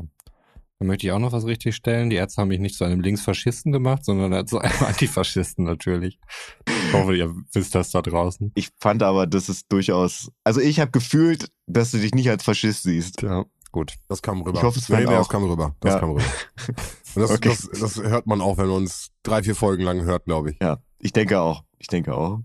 [0.80, 2.08] Dann möchte ich auch noch was richtig stellen.
[2.08, 6.18] Die Ärzte haben mich nicht zu einem Linksfaschisten gemacht, sondern zu einem Antifaschisten natürlich.
[6.66, 8.52] Ich hoffe, ihr wisst das da draußen.
[8.54, 10.30] Ich fand aber, das ist durchaus.
[10.44, 13.22] Also ich habe gefühlt, dass du dich nicht als Faschist siehst.
[13.22, 13.94] Ja, gut.
[14.08, 14.56] Das kam rüber.
[14.56, 15.28] Ich hoffe, es nee, nee, das auch.
[15.28, 15.74] kam rüber.
[15.80, 16.00] Das Ja.
[16.00, 16.22] kam rüber.
[17.14, 17.48] Und das, Okay.
[17.48, 20.58] das, das hört man auch, wenn man uns drei, vier Folgen lang hört, glaube ich.
[20.62, 21.64] Ja, ich denke auch.
[21.78, 22.38] Ich denke auch.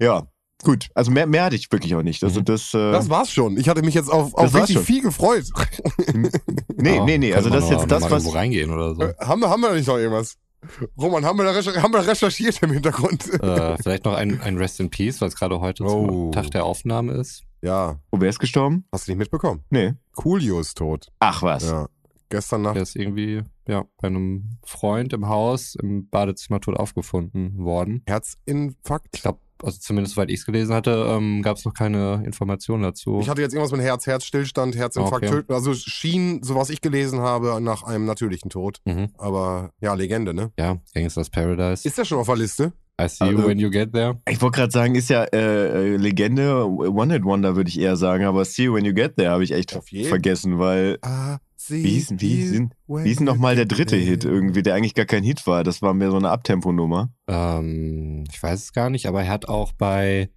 [0.00, 0.26] Ja,
[0.62, 0.88] gut.
[0.94, 2.22] Also mehr, mehr hatte ich wirklich auch nicht.
[2.24, 2.44] Also Mhm.
[2.46, 2.72] das.
[2.74, 3.56] Äh, Das war's schon.
[3.58, 4.84] Ich hatte mich jetzt auf, auf richtig schon.
[4.84, 5.44] viel gefreut.
[6.76, 7.34] nee, Ja, nee, nee.
[7.34, 8.34] Also das ist jetzt das, was.
[8.34, 9.02] reingehen oder so.
[9.02, 10.36] Äh, haben, wir, haben wir da nicht noch irgendwas?
[10.96, 13.28] Roman, haben wir, da recher- haben wir da recherchiert im Hintergrund?
[13.42, 16.30] äh, vielleicht noch ein, ein Rest in Peace, weil es gerade heute Oh.
[16.30, 17.42] Tag der Aufnahme ist.
[17.62, 18.84] ja, Oh, wer ist gestorben?
[18.92, 19.64] hast du nicht mitbekommen?
[19.70, 19.94] Nee.
[20.14, 21.08] Coolio ist tot.
[21.18, 21.64] Ach was.
[21.64, 21.88] Ja.
[22.28, 22.76] Gestern Nacht.
[22.76, 28.02] Der ist irgendwie ja, bei einem Freund im Haus im Badezimmer tot aufgefunden worden.
[28.06, 29.08] Herzinfarkt.
[29.14, 32.82] Ich glaube, also zumindest soweit ich es gelesen hatte, ähm, gab es noch keine Informationen
[32.82, 33.20] dazu.
[33.20, 35.34] Ich hatte jetzt irgendwas mit Herz, Herzstillstand, Herzinfarkt, Okay.
[35.34, 35.52] töten.
[35.52, 38.78] Also schien, so was ich gelesen habe, nach einem natürlichen Tod.
[38.84, 39.08] mhm.
[39.18, 40.52] Aber ja, Legende, ne?
[40.58, 41.86] Ja, Gangsters Paradise.
[41.86, 42.72] Ist der schon auf der Liste?
[43.00, 44.20] I see you Also- when you get there.
[44.28, 48.44] Ich wollte gerade sagen, ist ja äh, äh, Legende, One-Hit-Wonder würde ich eher sagen, aber
[48.44, 49.72] See You When You Get There habe ich echt
[50.08, 53.64] vergessen, weil Ah, sie Wie hieß, denn- wie when wie hieß denn noch mal der
[53.66, 55.64] dritte Hit irgendwie, der eigentlich gar kein Hit war?
[55.64, 57.10] Das war mehr so eine Abtempo-Nummer.
[57.28, 60.30] Ähm, ich weiß es gar nicht, aber er hat auch bei,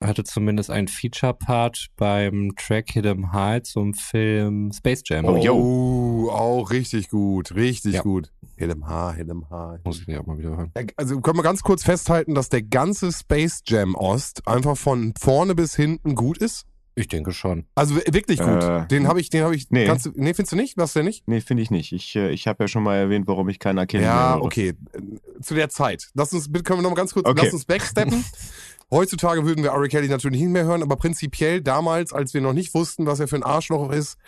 [0.00, 5.24] er hatte zumindest einen Feature-Part beim Track Hit 'em High zum Film Space Jam.
[5.24, 5.54] Oh, yo.
[5.54, 8.02] Oh, auch richtig gut, richtig Ja.
[8.02, 8.32] gut.
[8.56, 9.78] Hillem H, Hillem H.
[9.84, 10.72] Muss ich mir auch mal wieder hören.
[10.96, 15.54] Also können wir ganz kurz festhalten, dass der ganze Space Jam Ost einfach von vorne
[15.56, 16.64] bis hinten gut ist?
[16.94, 17.64] Ich denke schon.
[17.74, 18.62] Also wi- wirklich gut.
[18.62, 19.70] Äh, den habe ich, den habe ich.
[19.70, 19.86] nee.
[19.86, 20.76] Kannst du, nee, findest du nicht?
[20.76, 21.26] Was denn nicht?
[21.26, 21.92] Nee, finde ich nicht.
[21.92, 24.74] Ich, äh, ich habe ja schon mal erwähnt, warum ich keinen Kelly mehr Ja, okay.
[24.92, 26.10] Äh, Zu der Zeit.
[26.14, 27.42] Lass uns, bitte können wir noch mal ganz kurz, Okay.
[27.44, 28.22] lass uns backsteppen.
[28.90, 29.88] Heutzutage würden wir R.
[29.88, 33.28] Kelly natürlich nicht mehr hören, aber prinzipiell damals, als wir noch nicht wussten, was er
[33.28, 34.18] für ein Arschloch ist,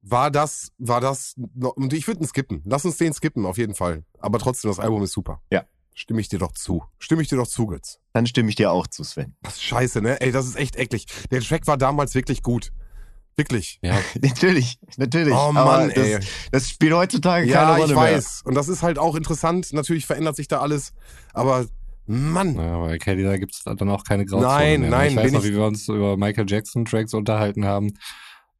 [0.00, 2.62] war das, war das, noch, und ich würde ihn skippen.
[2.64, 4.04] Lass uns den skippen, auf jeden Fall.
[4.18, 5.42] Aber trotzdem, das Album ist super.
[5.50, 5.64] Ja.
[5.96, 6.82] Stimme ich dir doch zu.
[6.98, 8.00] Stimme ich dir doch zu, Götz.
[8.12, 9.36] Dann stimme ich dir auch zu, Sven.
[9.42, 10.20] Das ist scheiße, ne?
[10.20, 11.06] Ey, das ist echt eklig.
[11.30, 12.72] Der Track war damals wirklich gut.
[13.36, 13.78] Wirklich.
[13.82, 15.32] Ja, natürlich, natürlich.
[15.34, 16.18] Oh aber Mann, das, ey.
[16.50, 18.14] das spielt heutzutage Ja, keine Rolle ich mehr.
[18.16, 18.42] weiß.
[18.44, 19.72] Und das ist halt auch interessant.
[19.72, 20.92] Natürlich verändert sich da alles.
[21.32, 21.66] Aber,
[22.06, 22.54] Mann.
[22.54, 24.90] naja, bei Kelly, da gibt es dann auch keine Grauzone Nein, mehr.
[24.90, 27.92] nein, Ich weiß noch, ich- wie wir uns über Michael Jackson Tracks unterhalten haben.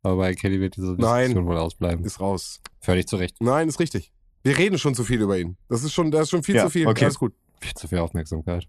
[0.04, 1.26] Aber bei Kelly wird diese Nein.
[1.26, 2.04] Diskussion wohl ausbleiben.
[2.04, 2.60] Ist raus.
[2.80, 3.36] Völlig zu Recht.
[3.40, 4.12] Nein, ist richtig.
[4.44, 5.56] Wir reden schon zu viel über ihn.
[5.68, 6.86] Das ist schon, das ist schon viel Ja, zu viel.
[6.86, 7.04] okay.
[7.06, 7.34] Alles gut.
[7.60, 8.68] Viel zu viel Aufmerksamkeit.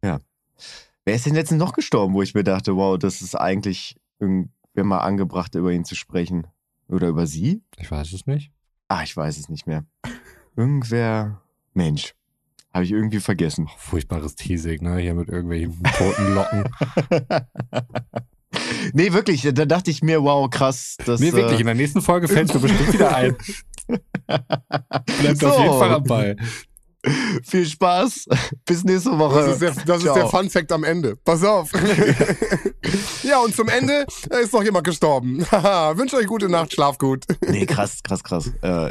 [0.00, 4.84] Wer ist denn letztens noch gestorben, wo ich mir dachte, wow, das ist eigentlich irgendwer
[4.84, 6.46] mal angebracht, über ihn zu sprechen?
[6.88, 7.62] Oder über sie?
[7.78, 8.52] Ich weiß es nicht.
[8.88, 9.84] Ah, ich weiß es nicht mehr.
[10.56, 11.40] Irgendwer.
[11.74, 12.14] Mensch.
[12.72, 13.68] Habe ich irgendwie vergessen.
[13.78, 14.98] Furchtbares Teasing, ne?
[14.98, 16.64] Hier mit irgendwelchen toten Locken.
[18.92, 20.96] nee, wirklich, da dachte ich mir, wow, krass.
[21.04, 23.36] Das, nee, wirklich, in der nächsten Folge fällst du bestimmt wieder ein.
[24.26, 25.48] Bleibt So.
[25.48, 26.36] auf jeden Fall am Ball.
[27.44, 28.26] Viel Spaß.
[28.64, 29.36] Bis nächste Woche.
[29.40, 31.16] Das ist der, das ist der Fun Fact am Ende.
[31.16, 31.70] Pass auf.
[33.22, 34.04] ja, und zum Ende
[34.42, 35.46] ist noch jemand gestorben.
[35.50, 37.24] Haha, Wünsche euch gute Nacht, schlaf gut.
[37.48, 38.52] Nee, krass, krass, krass.
[38.62, 38.90] Äh,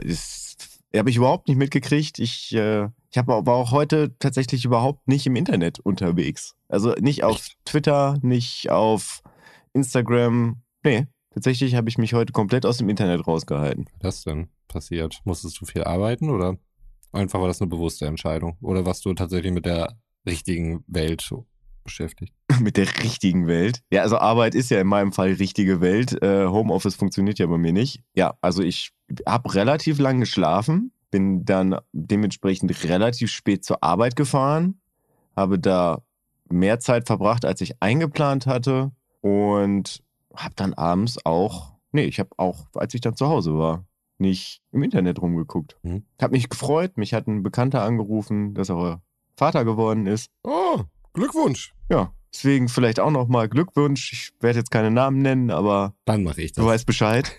[0.98, 2.20] habe ich überhaupt nicht mitgekriegt.
[2.20, 6.56] Ich, äh, ich hab, war auch heute tatsächlich überhaupt nicht im Internet unterwegs.
[6.70, 9.22] Also nicht auf Twitter, nicht auf
[9.74, 10.62] Instagram.
[10.84, 13.86] Nee, tatsächlich habe ich mich heute komplett aus dem Internet rausgehalten.
[14.02, 15.20] Was denn passiert?
[15.24, 16.58] Musstest du viel arbeiten oder
[17.12, 18.58] einfach war das eine bewusste Entscheidung?
[18.62, 21.28] Oder warst du tatsächlich mit der richtigen Welt
[21.84, 22.34] beschäftigt?
[22.60, 23.82] Mit der richtigen Welt.
[23.92, 26.22] Ja, also Arbeit ist ja in meinem Fall richtige Welt.
[26.22, 28.02] Äh, Homeoffice funktioniert ja bei mir nicht.
[28.16, 28.92] Ja, also ich
[29.26, 34.82] habe relativ lang geschlafen, bin dann dementsprechend relativ spät zur Arbeit gefahren,
[35.36, 36.02] habe da
[36.50, 40.04] mehr Zeit verbracht, als ich eingeplant hatte und
[40.36, 43.86] habe dann abends auch, nee, ich habe auch, als ich dann zu Hause war,
[44.20, 45.78] nicht im Internet rumgeguckt.
[45.84, 46.04] Mhm.
[46.22, 49.02] Hab mich gefreut, mich hat ein Bekannter angerufen, dass er
[49.36, 50.32] Vater geworden ist.
[50.44, 50.82] Oh,
[51.14, 51.74] Glückwunsch.
[51.90, 54.12] Ja, deswegen vielleicht auch nochmal Glückwunsch.
[54.14, 56.64] Ich werde jetzt keine Namen nennen, aber Dann mache ich das.
[56.64, 57.32] du weißt Bescheid.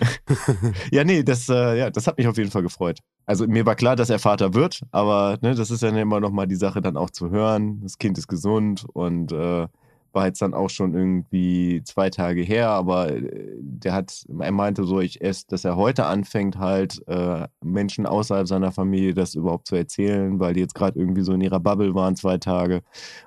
[0.90, 3.00] ja, nee, das, äh, ja, das hat mich auf jeden Fall gefreut.
[3.26, 6.46] Also mir war klar, dass er Vater wird, aber ne, das ist ja immer nochmal
[6.46, 7.80] die Sache dann auch zu hören.
[7.82, 9.66] Das Kind ist gesund und äh,
[10.18, 13.22] war jetzt dann auch schon irgendwie zwei Tage her, aber äh,
[13.60, 18.48] der hat, er meinte so, ich erst, dass er heute anfängt halt äh, Menschen außerhalb
[18.48, 21.94] seiner Familie das überhaupt zu erzählen, weil die jetzt gerade irgendwie so in ihrer Bubble
[21.94, 22.82] waren zwei Tage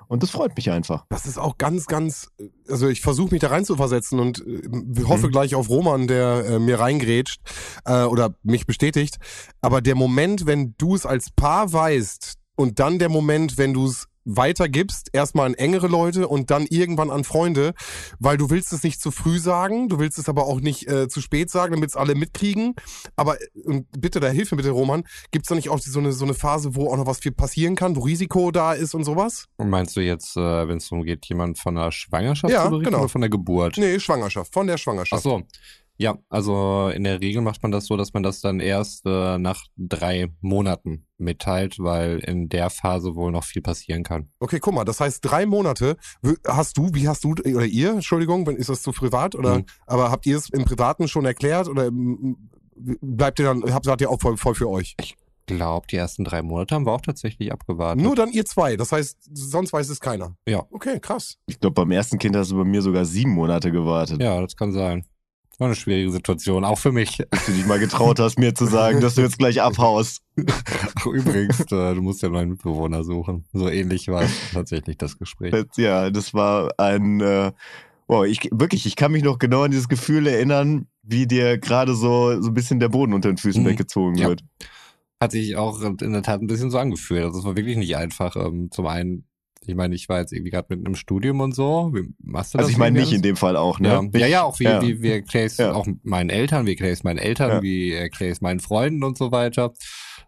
[0.08, 1.06] und das freut mich einfach.
[1.08, 2.28] Das ist auch ganz, ganz,
[2.68, 4.60] also ich versuche mich da rein zu versetzen und äh,
[5.04, 5.32] hoffe Mhm.
[5.32, 7.40] gleich auf Roman, der äh, mir reingrätscht
[7.86, 9.16] äh, oder mich bestätigt.
[9.62, 13.86] Aber der Moment, wenn du es als Paar weißt und dann der Moment, wenn du
[13.86, 17.74] es weitergibst, erstmal an engere Leute und dann irgendwann an Freunde,
[18.18, 21.08] weil du willst es nicht zu früh sagen, du willst es aber auch nicht äh,
[21.08, 22.74] zu spät sagen, damit es alle mitkriegen.
[23.16, 25.98] Aber äh, und bitte, da hilf mir bitte, Roman, gibt es da nicht auch so
[25.98, 28.94] eine, so eine Phase, wo auch noch was viel passieren kann, wo Risiko da ist
[28.94, 29.46] und sowas?
[29.56, 32.70] Und meinst du jetzt, äh, wenn es darum geht, jemand von der Schwangerschaft Ja, zu
[32.70, 33.00] berichten genau.
[33.00, 33.76] oder von der Geburt?
[33.78, 35.22] Nee, Schwangerschaft, von der Ach Schwangerschaft.
[35.22, 35.42] so.
[35.98, 39.38] Ja, also in der Regel macht man das so, dass man das dann erst äh,
[39.38, 44.30] nach drei Monaten mitteilt, weil in der Phase wohl noch viel passieren kann.
[44.40, 45.96] Okay, guck mal, das heißt drei Monate.
[46.46, 49.58] Hast du, wie hast du oder ihr, Entschuldigung, wenn- ist das zu privat oder?
[49.58, 49.66] Mhm.
[49.86, 51.90] Aber habt ihr es im Privaten schon erklärt oder
[52.74, 54.96] bleibt ihr dann, habt ihr auch voll, voll für euch?
[55.00, 55.14] Ich
[55.46, 58.02] glaube, die ersten drei Monate haben wir auch tatsächlich abgewartet.
[58.02, 58.76] Nur dann ihr zwei.
[58.76, 60.36] Das heißt, sonst weiß es keiner.
[60.48, 60.64] Ja.
[60.70, 61.36] Okay, krass.
[61.46, 64.22] Ich glaube, beim ersten Kind hast du bei mir sogar sieben Monate gewartet.
[64.22, 65.04] Ja, das kann sein.
[65.58, 67.18] War eine schwierige Situation, auch für mich.
[67.30, 70.22] Dass du dich mal getraut hast, mir zu sagen, dass du jetzt gleich abhaust.
[70.96, 73.44] Ach, übrigens, äh, du musst ja neuen Mitbewohner suchen.
[73.52, 75.54] So ähnlich war tatsächlich das Gespräch.
[75.76, 77.52] Ja, das war ein, äh,
[78.08, 81.94] wow, ich, wirklich, ich kann mich noch genau an dieses Gefühl erinnern, wie dir gerade
[81.94, 83.68] so, so ein bisschen der Boden unter den Füßen Mhm.
[83.68, 84.28] weggezogen Ja.
[84.28, 84.42] wird.
[85.20, 87.22] Hat sich auch in der Tat ein bisschen so angefühlt.
[87.24, 88.34] Also es war wirklich nicht einfach.
[88.36, 89.24] Ähm, zum einen,
[89.66, 91.90] ich meine, ich war jetzt irgendwie gerade mitten im Studium und so.
[91.94, 92.64] Wie machst du das?
[92.66, 93.88] Also ich meine mich in dem Fall auch, ne?
[93.88, 94.82] Ja, Nicht- ja, ja, auch wie, ja.
[94.82, 95.72] wie, wie erkläre ich es Ja.
[95.72, 97.62] auch meinen Eltern, wie erkläre ich es meinen Eltern, Ja.
[97.62, 99.72] wie erkläre ich es meinen Freunden und so weiter.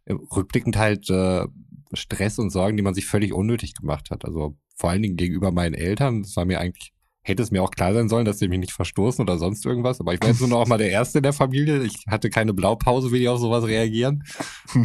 [0.08, 1.44] Rückblickend halt äh,
[1.92, 4.24] Stress und Sorgen, die man sich völlig unnötig gemacht hat.
[4.24, 6.22] Also vor allen Dingen gegenüber meinen Eltern.
[6.22, 6.92] Das war mir eigentlich,
[7.22, 10.00] hätte es mir auch klar sein sollen, dass sie mich nicht verstoßen oder sonst irgendwas.
[10.00, 11.82] Aber ich war jetzt nur noch mal der Erste in der Familie.
[11.84, 14.22] Ich hatte keine Blaupause, wie die auf sowas reagieren.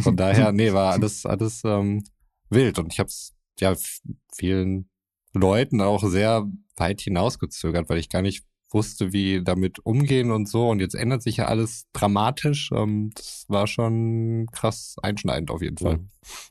[0.00, 2.02] Von daher, nee, war alles, alles ähm,
[2.48, 2.78] wild.
[2.78, 3.76] Und ich habe es ja
[4.34, 4.90] vielen
[5.32, 6.46] Leuten auch sehr
[6.76, 10.68] weit hinausgezögert, weil ich gar nicht wusste, wie damit umgehen und so.
[10.68, 12.70] Und jetzt ändert sich ja alles dramatisch.
[12.72, 16.00] Ähm, das war schon krass einschneidend auf jeden Fall.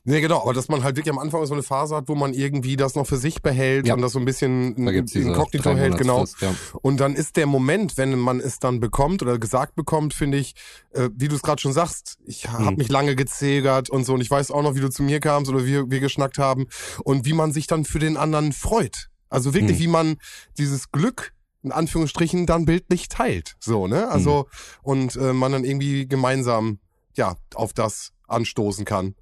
[0.04, 2.34] Nee, genau, aber dass man halt wirklich am Anfang so eine Phase hat, wo man
[2.34, 3.94] irgendwie das noch für sich behält Ja.
[3.94, 6.14] und das so ein bisschen inkognito hält, genau.
[6.14, 6.78] Monatsfrist, Ja.
[6.82, 10.54] Und dann ist der Moment, wenn man es dann bekommt oder gesagt bekommt, finde ich,
[10.90, 12.76] äh, wie du es gerade schon sagst, ich habe Mhm.
[12.78, 15.50] mich lange gezögert und so und ich weiß auch noch, wie du zu mir kamst
[15.50, 16.66] oder wir, wir geschnackt haben
[17.04, 19.08] und wie man sich dann für den anderen freut.
[19.28, 19.82] Also wirklich, Mhm.
[19.82, 20.16] wie man
[20.58, 23.56] dieses Glück in Anführungsstrichen dann bildlich teilt.
[23.60, 24.08] So, ne?
[24.08, 24.46] Also,
[24.82, 26.78] und äh, man dann irgendwie gemeinsam
[27.14, 29.14] ja auf das anstoßen kann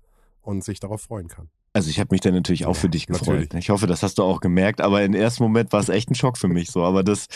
[0.42, 1.51] und sich darauf freuen kann.
[1.74, 3.40] Also ich habe mich dann natürlich auch für dich gefreut.
[3.40, 3.64] Natürlich.
[3.64, 4.81] Ich hoffe, das hast du auch gemerkt.
[4.81, 6.83] Aber im ersten Moment war es echt ein Schock für mich so.
[6.83, 7.27] Aber das,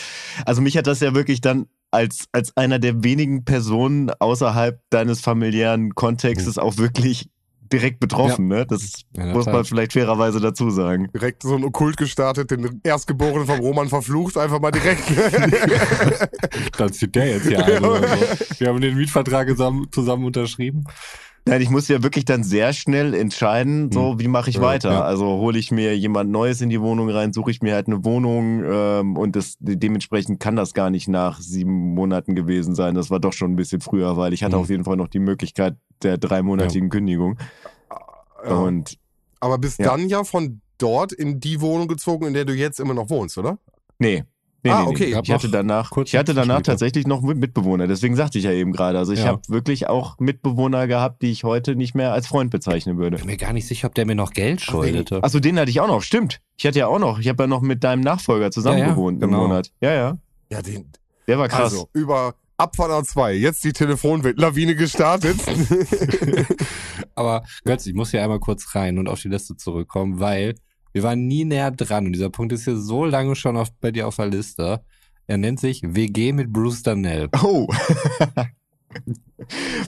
[0.45, 5.21] also mich hat das ja wirklich dann als, als einer der wenigen Personen außerhalb deines
[5.21, 7.29] familiären Kontextes auch wirklich
[7.71, 8.65] direkt betroffen, ne?
[8.65, 11.09] Das Ja, muss man vielleicht fairerweise dazu sagen.
[11.13, 15.03] Direkt so ein Okkult gestartet, den Erstgeborenen vom Roman verflucht, einfach mal direkt.
[16.77, 18.59] Dann zieht der jetzt hier ein oder so.
[18.59, 20.85] Wir haben den Mietvertrag zusammen, zusammen unterschrieben.
[21.45, 24.91] Nein, ich muss ja wirklich dann sehr schnell entscheiden, so wie mache ich Ja, weiter.
[24.91, 25.01] ja.
[25.03, 28.05] Also hole ich mir jemand Neues in die Wohnung rein, suche ich mir halt eine
[28.05, 32.95] Wohnung ähm, und das dementsprechend kann das gar nicht nach sieben Monaten gewesen sein.
[32.95, 34.61] Das war doch schon ein bisschen früher, weil ich hatte Mhm.
[34.61, 37.37] auf jeden Fall noch die Möglichkeit der dreimonatigen Kündigung.
[38.45, 38.55] Ja.
[38.55, 38.97] Und
[39.41, 39.85] Aber bist Ja.
[39.87, 43.37] dann ja von dort in die Wohnung gezogen, in der du jetzt immer noch wohnst,
[43.37, 43.57] oder?
[43.99, 44.23] nee.
[44.65, 45.11] Nee, Ah, nee, okay.
[45.13, 45.19] nee.
[45.23, 46.63] Ich hatte danach, ich hatte danach Zwischenmiete.
[46.71, 47.85] tatsächlich noch Mit- Mitbewohner.
[47.87, 48.97] Deswegen sagte ich ja eben gerade.
[48.97, 49.25] Also ich Ja.
[49.27, 53.17] habe wirklich auch Mitbewohner gehabt, die ich heute nicht mehr als Freund bezeichnen würde.
[53.17, 55.21] bin mir gar nicht sicher, ob der mir noch Geld schuldete.
[55.23, 56.39] Achso, den hatte ich auch noch, stimmt.
[56.57, 58.89] Ich hatte ja auch noch, ich habe ja noch mit deinem Nachfolger zusammen Ja, ja,
[58.91, 59.37] gewohnt genau.
[59.43, 59.71] im Monat.
[59.81, 60.17] Ja, ja.
[60.49, 60.89] Ja, den.
[61.27, 61.73] Der war krass.
[61.73, 65.35] Also, über Abfahrt A2, jetzt die Telefonlawine gestartet.
[67.15, 70.55] Aber Götz, ich muss hier einmal kurz rein und auf die Liste zurückkommen, weil
[70.93, 73.91] wir waren nie näher dran und dieser Punkt ist hier so lange schon auf, bei
[73.91, 74.81] dir auf der Liste.
[75.27, 77.29] Er nennt sich WG mit Bruce Danell.
[77.43, 77.67] Oh.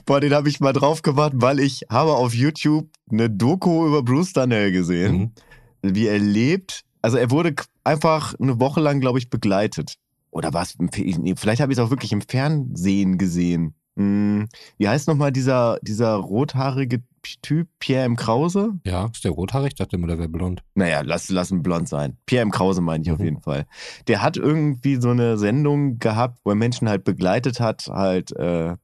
[0.04, 4.02] Boah, den habe ich mal drauf gewartet, weil ich habe auf YouTube eine Doku über
[4.02, 5.32] Bruce Danell gesehen,
[5.82, 5.94] Mhm.
[5.94, 6.82] wie er lebt.
[7.02, 9.94] Also er wurde einfach eine Woche lang, glaube ich, begleitet.
[10.30, 10.76] Oder was?
[10.92, 13.74] Vielleicht habe ich es auch wirklich im Fernsehen gesehen.
[13.98, 17.02] Hm, wie heißt nochmal dieser, dieser rothaarige
[17.42, 18.14] Typ, Pierre M.
[18.16, 18.74] Krause?
[18.84, 19.68] Ja, ist der rothaarig?
[19.72, 20.62] Ich dachte immer, der wäre blond.
[20.74, 22.16] Naja, lass, lass ihn blond sein.
[22.26, 22.50] Pierre M.
[22.52, 23.24] Krause meine ich auf Mhm.
[23.24, 23.66] jeden Fall.
[24.06, 28.76] Der hat irgendwie so eine Sendung gehabt, wo er Menschen halt begleitet hat, halt äh,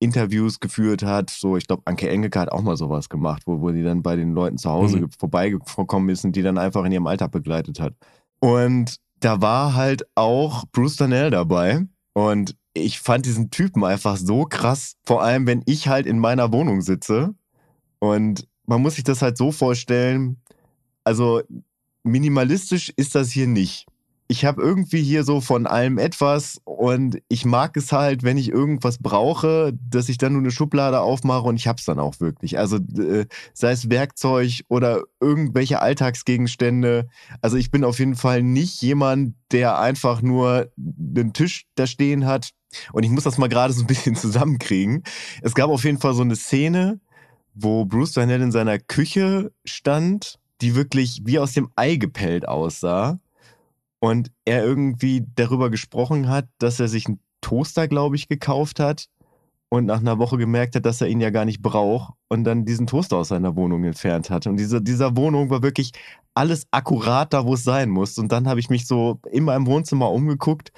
[0.00, 1.30] Interviews geführt hat.
[1.30, 4.16] So, ich glaube, Anke Engelke hat auch mal sowas gemacht, wo, wo die dann bei
[4.16, 5.00] den Leuten zu Hause Mhm.
[5.02, 7.94] ge- vorbeigekommen ist und die dann einfach in ihrem Alltag begleitet hat.
[8.40, 11.82] Und da war halt auch Bruce Danell dabei.
[12.14, 14.96] Und ich fand diesen Typen einfach so krass.
[15.04, 17.34] Vor allem, wenn ich halt in meiner Wohnung sitze.
[17.98, 20.40] Und man muss sich das halt so vorstellen,
[21.04, 21.42] also
[22.02, 23.86] minimalistisch ist das hier nicht.
[24.28, 28.48] Ich habe irgendwie hier so von allem etwas und ich mag es halt, wenn ich
[28.48, 32.56] irgendwas brauche, dass ich dann nur eine Schublade aufmache und ich hab's dann auch wirklich.
[32.56, 37.08] Also äh, sei es Werkzeug oder irgendwelche Alltagsgegenstände.
[37.42, 42.24] Also ich bin auf jeden Fall nicht jemand, der einfach nur einen Tisch da stehen
[42.24, 42.50] hat.
[42.92, 45.04] Und ich muss das mal gerade so ein bisschen zusammenkriegen.
[45.42, 47.00] Es gab auf jeden Fall so eine Szene,
[47.54, 53.18] wo Bruce Darnell in seiner Küche stand, die wirklich wie aus dem Ei gepellt aussah.
[53.98, 59.08] Und er irgendwie darüber gesprochen hat, dass er sich einen Toaster, glaube ich, gekauft hat
[59.70, 62.64] und nach einer Woche gemerkt hat, dass er ihn ja gar nicht braucht und dann
[62.64, 64.46] diesen Toaster aus seiner Wohnung entfernt hat.
[64.46, 65.92] Und diese, dieser Wohnung war wirklich
[66.34, 68.18] alles akkurat da, wo es sein muss.
[68.18, 70.72] Und dann habe ich mich so in meinem Wohnzimmer umgeguckt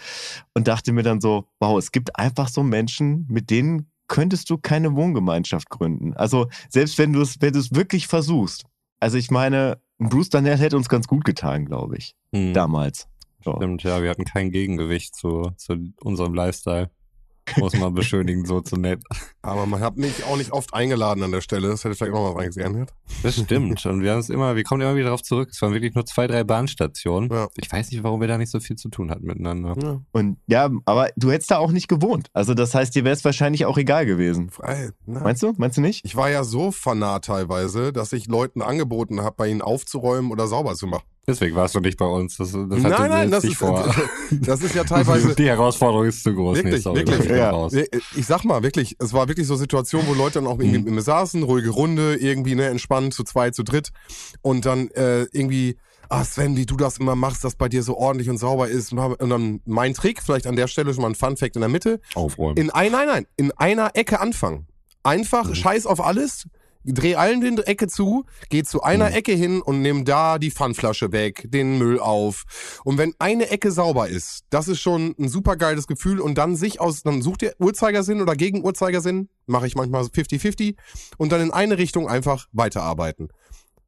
[0.55, 4.59] und dachte mir dann so, wow, es gibt einfach so Menschen, mit denen könntest du
[4.59, 6.13] keine Wohngemeinschaft gründen.
[6.15, 8.65] Also selbst wenn du es, wenn du es wirklich versuchst.
[9.01, 12.53] Also ich meine, Bruce Danell hätte uns ganz gut getan, glaube ich, Mhm.
[12.53, 13.09] damals.
[13.43, 13.55] So.
[13.57, 16.91] Stimmt, ja, wir hatten kein Gegengewicht zu, zu unserem Lifestyle.
[17.57, 19.03] Muss man beschönigen, so zu nett.
[19.43, 21.69] Aber man hat mich auch nicht oft eingeladen an der Stelle.
[21.69, 22.95] Das hätte vielleicht noch mal was geändert.
[23.23, 23.85] Das stimmt.
[23.85, 25.51] Und wir haben es immer, wir kommen immer wieder darauf zurück.
[25.53, 27.31] Es waren wirklich nur zwei, drei Bahnstationen.
[27.31, 27.49] Ja.
[27.57, 29.75] Ich weiß nicht, warum wir da nicht so viel zu tun hatten miteinander.
[29.83, 30.01] Ja.
[30.13, 32.29] Und ja, aber du hättest da auch nicht gewohnt.
[32.33, 34.51] Also das heißt, dir wäre es wahrscheinlich auch egal gewesen.
[34.51, 34.91] Frei.
[35.07, 35.21] Na.
[35.21, 35.53] Meinst du?
[35.57, 36.05] Meinst du nicht?
[36.05, 40.47] Ich war ja so fanat teilweise, dass ich Leuten angeboten habe, bei ihnen aufzuräumen oder
[40.47, 41.05] sauber zu machen.
[41.27, 42.37] Deswegen warst du nicht bei uns.
[42.37, 43.95] Das, das hatte nein, nein, das ist, vor.
[44.33, 45.35] das ist ja teilweise.
[45.37, 46.57] Die Herausforderung ist zu groß.
[46.59, 47.31] Wirklich, sorry, wirklich.
[47.31, 47.51] Ja.
[47.51, 47.73] raus.
[48.17, 50.85] Ich sag mal, wirklich, es war wirklich so Situationen, wo Leute dann auch irgendwie Mhm.
[50.85, 53.91] mit mir saßen, ruhige Runde, irgendwie, ne, entspannt, zu zweit, zu dritt.
[54.43, 55.77] Und dann äh, irgendwie,
[56.09, 58.93] ah Sven, wie du das immer machst, dass bei dir so ordentlich und sauber ist.
[58.93, 61.69] Und dann mein Trick, vielleicht an der Stelle schon mal ein Fun Fact in der
[61.71, 62.01] Mitte.
[62.17, 62.57] Aufräumen.
[62.57, 64.67] In ein, nein, nein, in einer Ecke anfangen.
[65.05, 65.55] Einfach Mhm.
[65.55, 66.47] scheiß auf alles,
[66.85, 69.15] dreh allen den Ecke zu, geh zu einer Mhm.
[69.17, 72.45] Ecke hin und nimm da die Pfandflasche weg, den Müll auf.
[72.85, 76.57] Und wenn eine Ecke sauber ist, das ist schon ein super geiles Gefühl und dann
[76.57, 80.77] sich aus, dann sucht ihr Uhrzeigersinn oder gegen Uhrzeigersinn, mache ich manchmal so 50-50
[81.19, 83.29] und dann in eine Richtung einfach weiterarbeiten.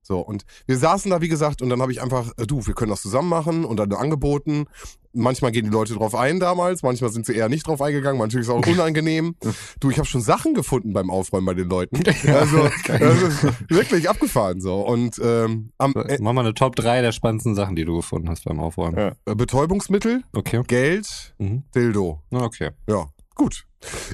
[0.07, 2.75] So, und wir saßen da, wie gesagt, und dann habe ich einfach, äh, du, wir
[2.75, 4.67] können das zusammen machen und dann angeboten.
[5.17, 8.41] Manchmal gehen die Leute drauf ein damals, manchmal sind sie eher nicht drauf eingegangen, manchmal
[8.43, 9.37] ist es auch unangenehm.
[9.81, 12.03] du, ich habe schon Sachen gefunden beim Aufräumen bei den Leuten.
[12.27, 12.69] Also,
[13.69, 14.81] wirklich abgefahren so.
[14.81, 18.29] Und ähm, am äh, Mach mal eine Top 3 der spannendsten Sachen, die du gefunden
[18.29, 18.97] hast beim Aufräumen.
[18.99, 19.13] Ja.
[19.27, 20.63] äh, Betäubungsmittel, Okay.
[20.67, 21.63] Geld, Mhm.
[21.75, 22.23] Dildo.
[22.31, 22.71] Na, Okay.
[22.89, 23.07] Ja.
[23.35, 23.65] Gut.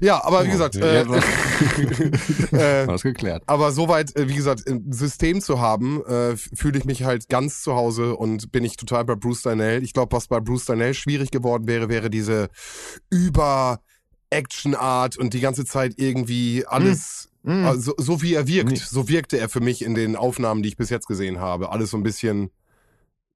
[0.01, 1.03] Ja, aber wie Oh, gesagt, äh,
[2.53, 3.43] äh, Alles geklärt.
[3.47, 7.63] aber soweit, äh, wie gesagt, ein System zu haben, äh, fühle ich mich halt ganz
[7.63, 9.83] zu Hause und bin ich total bei Bruce Darnell.
[9.83, 12.49] Ich glaube, was bei Bruce Darnell schwierig geworden wäre, wäre diese
[13.11, 13.81] über
[14.31, 17.65] Action-Art und die ganze Zeit irgendwie alles, Hm.
[17.65, 20.77] also, so wie er wirkt, so wirkte er für mich in den Aufnahmen, die ich
[20.77, 21.71] bis jetzt gesehen habe.
[21.71, 22.51] Alles so ein bisschen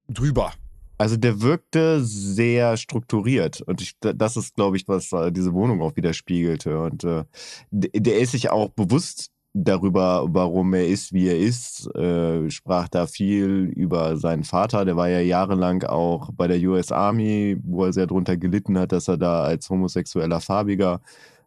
[0.08, 0.52] drüber.
[0.96, 5.82] Also der wirkte sehr strukturiert und ich, das ist, glaube ich, was äh, diese Wohnung
[5.82, 6.80] auch widerspiegelte.
[6.80, 7.24] Und äh,
[7.72, 11.92] der ist sich auch bewusst darüber, warum er ist, wie er ist.
[11.96, 14.84] Äh, sprach da viel über seinen Vater.
[14.84, 18.92] Der war ja jahrelang auch bei der US Army, wo er sehr drunter gelitten hat,
[18.92, 21.00] dass er da als homosexueller Farbiger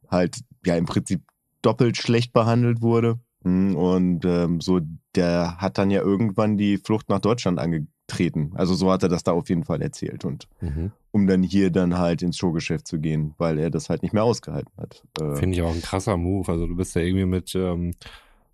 [0.09, 1.21] halt ja im Prinzip
[1.61, 3.19] doppelt schlecht behandelt wurde.
[3.43, 4.79] Hm, Und ähm, so,
[5.15, 7.59] der hat dann ja irgendwann die Flucht nach Deutschland
[8.07, 8.51] angetreten.
[8.55, 10.25] Also so hat er das da auf jeden Fall erzählt.
[10.25, 10.91] Und Mhm.
[11.11, 14.23] um dann hier dann halt ins Showgeschäft zu gehen, weil er das halt nicht mehr
[14.23, 15.03] ausgehalten hat.
[15.19, 16.49] Äh, Finde ich auch ein krasser Move.
[16.51, 17.93] Also du bist ja irgendwie mit ähm,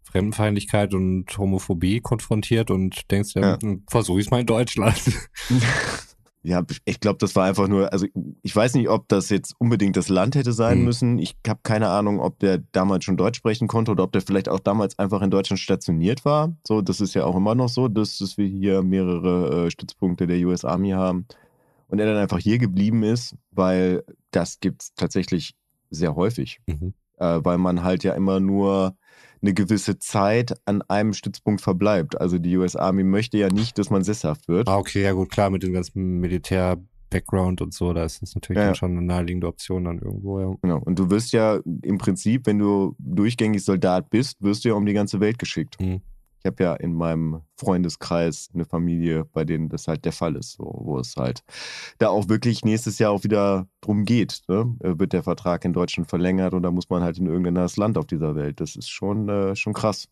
[0.04, 3.76] Fremdenfeindlichkeit und Homophobie konfrontiert und denkst ja, Ja.
[3.90, 5.02] versuche ich mal in Deutschland.
[6.46, 8.06] Ja, ich glaube, das war einfach nur, also
[8.42, 10.84] ich weiß nicht, ob das jetzt unbedingt das Land hätte sein Mhm.
[10.84, 11.20] müssen.
[11.20, 14.50] Ich habe keine Ahnung, ob der damals schon Deutsch sprechen konnte oder ob der vielleicht
[14.50, 16.54] auch damals einfach in Deutschland stationiert war.
[16.68, 20.28] So, das ist ja auch immer noch so, dass, dass wir hier mehrere äh, Stützpunkte
[20.28, 21.28] der US Army haben
[21.88, 25.56] und er dann einfach hier geblieben ist, weil das gibt's tatsächlich
[25.92, 26.60] sehr häufig.
[26.68, 26.94] Mhm.
[27.20, 28.98] äh, weil man halt ja immer nur
[29.44, 32.20] eine gewisse Zeit an einem Stützpunkt verbleibt.
[32.20, 34.68] Also die US Army möchte ja nicht, dass man sesshaft wird.
[34.68, 38.60] Ah, okay, ja gut, klar, mit dem ganzen Militär-Background und so, da ist das natürlich
[38.60, 40.56] Ja, dann schon eine naheliegende Option dann irgendwo, ja.
[40.62, 40.80] Genau.
[40.80, 44.86] Und du wirst ja im Prinzip, wenn du durchgängig Soldat bist, wirst du ja um
[44.86, 45.80] die ganze Welt geschickt.
[45.80, 46.02] Mhm.
[46.44, 50.54] Ich habe ja in meinem Freundeskreis eine Familie, bei denen das halt der Fall ist,
[50.54, 51.42] so, wo es halt
[52.00, 54.42] da auch wirklich nächstes Jahr auch wieder drum geht.
[54.50, 54.76] Ne?
[54.82, 57.98] Äh, Wird der Vertrag in Deutschland verlängert und da muss man halt in irgendein Land
[57.98, 58.60] auf dieser Welt.
[58.60, 60.10] Das ist schon, äh, schon krass.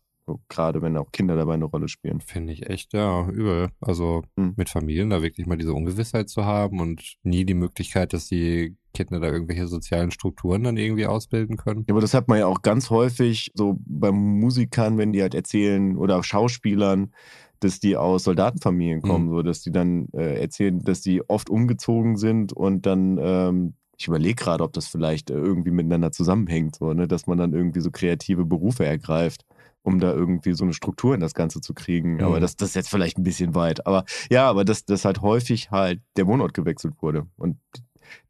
[0.48, 2.20] Gerade wenn auch Kinder dabei eine Rolle spielen.
[2.20, 3.70] Finde ich echt, ja, übel.
[3.80, 4.54] Also Mhm.
[4.56, 8.76] mit Familien da wirklich mal diese Ungewissheit zu haben und nie die Möglichkeit, dass die
[8.94, 11.84] Kinder da irgendwelche sozialen Strukturen dann irgendwie ausbilden können.
[11.88, 15.34] Ja, aber das hat man ja auch ganz häufig so bei Musikern, wenn die halt
[15.34, 17.12] erzählen oder Schauspielern,
[17.60, 19.30] dass die aus Soldatenfamilien kommen, Mhm.
[19.30, 24.08] so dass die dann äh, erzählen, dass die oft umgezogen sind und dann ähm, ich
[24.08, 27.06] überlege gerade, ob das vielleicht äh, irgendwie miteinander zusammenhängt, so, ne?
[27.06, 29.44] dass man dann irgendwie so kreative Berufe ergreift,
[29.82, 32.22] um da irgendwie so eine Struktur in das Ganze zu kriegen.
[32.22, 32.40] Aber Mhm.
[32.42, 33.86] das, das ist jetzt vielleicht ein bisschen weit.
[33.86, 37.26] Aber ja, aber dass das halt häufig halt der Wohnort gewechselt wurde.
[37.36, 37.56] Und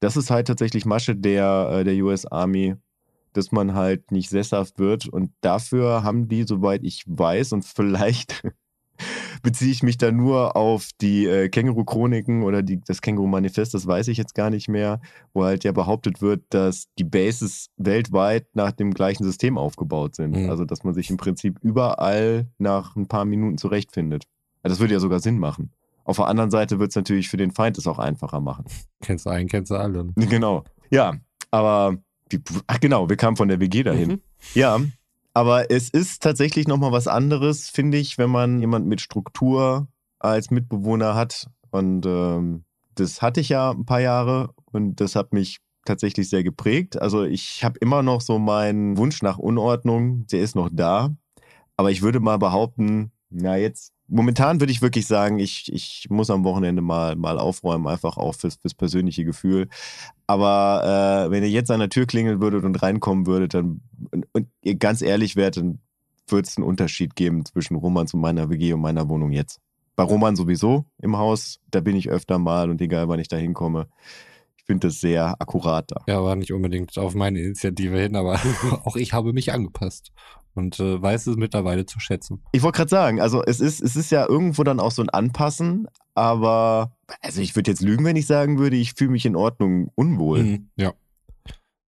[0.01, 2.77] das ist halt tatsächlich Masche der, äh, der US Army,
[3.33, 5.09] dass man halt nicht sesshaft wird.
[5.09, 8.43] Und dafür haben die, soweit ich weiß, und vielleicht
[9.43, 14.09] beziehe ich mich da nur auf die äh, Känguru-Chroniken oder die, das Känguru-Manifest, das weiß
[14.09, 15.01] ich jetzt gar nicht mehr,
[15.33, 20.37] wo halt ja behauptet wird, dass die Bases weltweit nach dem gleichen System aufgebaut sind.
[20.37, 20.51] Mhm.
[20.51, 24.25] Also, dass man sich im Prinzip überall nach ein paar Minuten zurechtfindet.
[24.63, 25.73] Also das würde ja sogar Sinn machen.
[26.05, 28.65] Auf der anderen Seite wird es natürlich für den Feind es auch einfacher machen.
[29.03, 30.09] Kennst du einen, kennst du alle.
[30.17, 30.65] Genau.
[30.91, 31.15] Ja,
[31.51, 31.97] aber
[32.67, 34.09] ach genau, wir kamen von der WG dahin.
[34.09, 34.21] Mhm.
[34.55, 34.79] Ja,
[35.35, 40.51] aber es ist tatsächlich nochmal was anderes, finde ich, wenn man jemand mit Struktur als
[40.51, 41.49] Mitbewohner hat.
[41.71, 42.65] Und ähm,
[42.95, 47.01] das hatte ich ja ein paar Jahre und das hat mich tatsächlich sehr geprägt.
[47.01, 51.11] Also ich habe immer noch so meinen Wunsch nach Unordnung, der ist noch da.
[51.77, 56.31] Aber ich würde mal behaupten, na jetzt, momentan würde ich wirklich sagen, ich, ich muss
[56.31, 59.69] am Wochenende mal, mal aufräumen, einfach auch fürs, fürs persönliche Gefühl.
[60.27, 64.27] Aber äh, wenn ihr jetzt an der Tür klingeln würdet und reinkommen würdet, dann und,
[64.33, 65.81] und ihr ganz ehrlich wärt, dann
[66.29, 69.61] würde es einen Unterschied geben zwischen Romans und meiner WG und meiner Wohnung jetzt.
[69.95, 73.37] Bei Roman sowieso im Haus, da bin ich öfter mal und egal wann ich da
[73.37, 73.89] hinkomme.
[74.57, 76.03] Ich finde das sehr akkurat da.
[76.07, 78.41] Ja, war nicht unbedingt auf meine Initiative hin, aber
[78.85, 80.13] auch ich habe mich angepasst
[80.55, 82.43] und äh, weiß es mittlerweile zu schätzen.
[82.53, 85.11] Ich wollte gerade sagen, also es ist, es ist ja irgendwo dann auch so ein
[85.11, 89.37] Anpassen, aber also ich würde jetzt lügen, wenn ich sagen würde, ich fühle mich in
[89.37, 90.43] Ordnung unwohl.
[90.43, 90.93] Mhm, ja.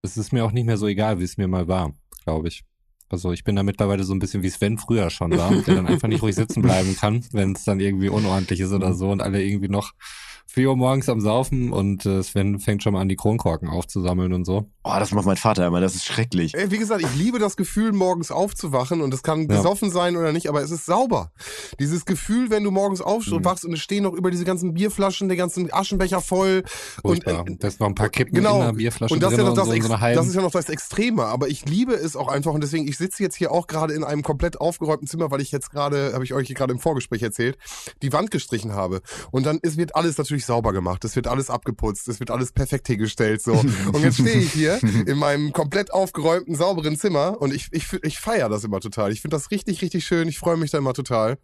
[0.03, 1.93] Es ist mir auch nicht mehr so egal, wie es mir mal war,
[2.25, 2.65] glaube ich.
[3.15, 5.87] Also ich bin da mittlerweile so ein bisschen wie Sven früher schon war, der dann
[5.87, 9.23] einfach nicht ruhig sitzen bleiben kann, wenn es dann irgendwie unordentlich ist oder so und
[9.23, 9.93] alle irgendwie noch
[10.47, 14.33] 4 Uhr morgens am Saufen und äh, Sven fängt schon mal an, die Kronkorken aufzusammeln
[14.33, 14.71] und so.
[14.85, 16.55] Oh, das macht mein Vater immer, das ist schrecklich.
[16.55, 19.47] Ey, Wie gesagt, ich liebe das Gefühl, morgens aufzuwachen und das kann Ja.
[19.57, 21.33] besoffen sein oder nicht, aber es ist sauber.
[21.81, 23.49] Dieses Gefühl, wenn du morgens aufstehst und Mhm.
[23.65, 26.63] und es stehen noch über diese ganzen Bierflaschen, die ganzen Aschenbecher voll
[27.03, 27.47] und Furchtbar.
[27.49, 28.61] äh, da ist noch ein paar Kippen genau.
[28.61, 30.53] in der Bierflasche und das ist ja noch das, und so, das ist ja noch
[30.53, 33.67] das Extreme, aber ich liebe es auch einfach und deswegen, ich sitze jetzt hier auch
[33.67, 36.79] gerade in einem komplett aufgeräumten Zimmer, weil ich jetzt gerade, habe ich euch gerade im
[36.79, 37.59] Vorgespräch erzählt,
[38.03, 39.03] die Wand gestrichen habe.
[39.31, 41.05] Und dann ist, wird alles natürlich sauber gemacht.
[41.05, 42.09] Es wird alles abgeputzt.
[42.09, 43.53] Es wird alles perfekt hingestellt, so.
[43.93, 48.19] Und jetzt stehe ich hier in meinem komplett aufgeräumten, sauberen Zimmer und ich, ich, ich
[48.19, 49.13] feiere das immer total.
[49.13, 50.29] Ich finde das richtig, richtig schön.
[50.29, 51.39] Ich freue mich da immer total.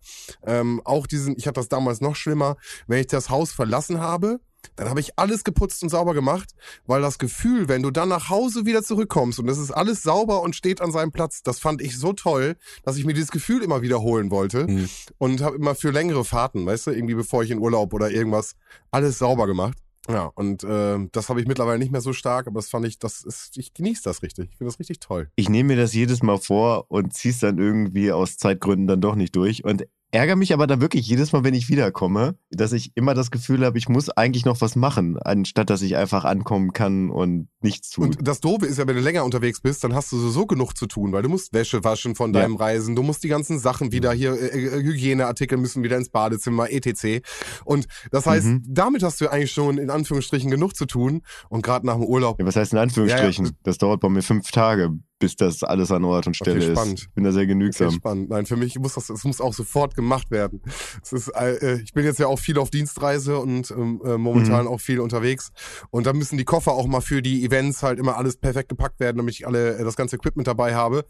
[0.47, 2.57] Ähm, auch diesen, ich hatte das damals noch schlimmer,
[2.87, 4.41] wenn ich das Haus verlassen habe
[4.77, 6.55] dann habe ich alles geputzt und sauber gemacht,
[6.87, 10.43] weil das Gefühl, wenn du dann nach Hause wieder zurückkommst und es ist alles sauber
[10.43, 13.63] und steht an seinem Platz, das fand ich so toll, dass ich mir dieses Gefühl
[13.63, 14.89] immer wiederholen wollte mhm.
[15.19, 18.55] und habe immer für längere Fahrten, weißt du, irgendwie bevor ich in Urlaub oder irgendwas,
[18.91, 19.77] alles sauber gemacht.
[20.09, 22.99] Ja, und äh, das habe ich mittlerweile nicht mehr so stark, aber das fand ich,
[22.99, 24.49] das ist, ich genieße das richtig.
[24.51, 25.31] Ich finde das richtig toll.
[25.37, 29.01] Ich nehme mir das jedes Mal vor und ziehe es dann irgendwie aus Zeitgründen dann
[29.01, 29.65] doch nicht durch.
[29.65, 33.31] Und ärgere mich aber da wirklich jedes Mal, wenn ich wiederkomme, dass ich immer das
[33.31, 37.49] Gefühl habe, ich muss eigentlich noch was machen, anstatt dass ich einfach ankommen kann und
[37.61, 38.07] nichts tun.
[38.07, 40.77] Und das Doofe ist ja, wenn du länger unterwegs bist, dann hast du so genug
[40.77, 42.61] zu tun, weil du musst Wäsche waschen von deinem ja.
[42.61, 46.71] Reisen, du musst die ganzen Sachen wieder hier, äh, äh, Hygieneartikel müssen wieder ins Badezimmer,
[46.71, 47.25] etc.
[47.65, 48.63] Und das heißt, mhm.
[48.67, 52.41] damit hast du eigentlich schon in Anführungsstrichen genug zu tun und gerade nach dem Urlaub.
[52.41, 53.47] Ja, was heißt in Anführungsstrichen?
[53.47, 56.73] Ja, das dauert bei mir fünf Tage, bis das alles an Ort und Stelle okay,
[56.73, 56.99] spannend.
[56.99, 57.07] ist.
[57.07, 57.89] Ich bin da sehr genügsam.
[57.89, 58.31] Okay, spannend.
[58.31, 60.63] Nein, für mich muss das, es muss auch sofort gemacht werden.
[61.03, 64.63] Es ist, äh, ich bin jetzt ja auch viel auf Dienstreise und ähm, äh, momentan
[64.65, 64.69] mhm.
[64.69, 65.53] auch viel unterwegs.
[65.91, 68.99] Und da müssen die Koffer auch mal für die Events halt immer alles perfekt gepackt
[68.99, 71.05] werden, damit ich alle äh, das ganze Equipment dabei habe.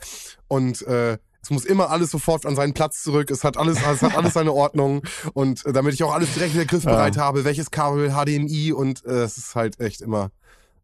[0.49, 3.31] Und äh, es muss immer alles sofort an seinen Platz zurück.
[3.31, 5.03] Es hat alles, es hat alles seine Ordnung.
[5.35, 7.23] Und äh, damit ich auch alles direkt wieder griffbereit ja.
[7.23, 10.33] habe, welches Kabel, HDMI und äh, es ist halt echt immer.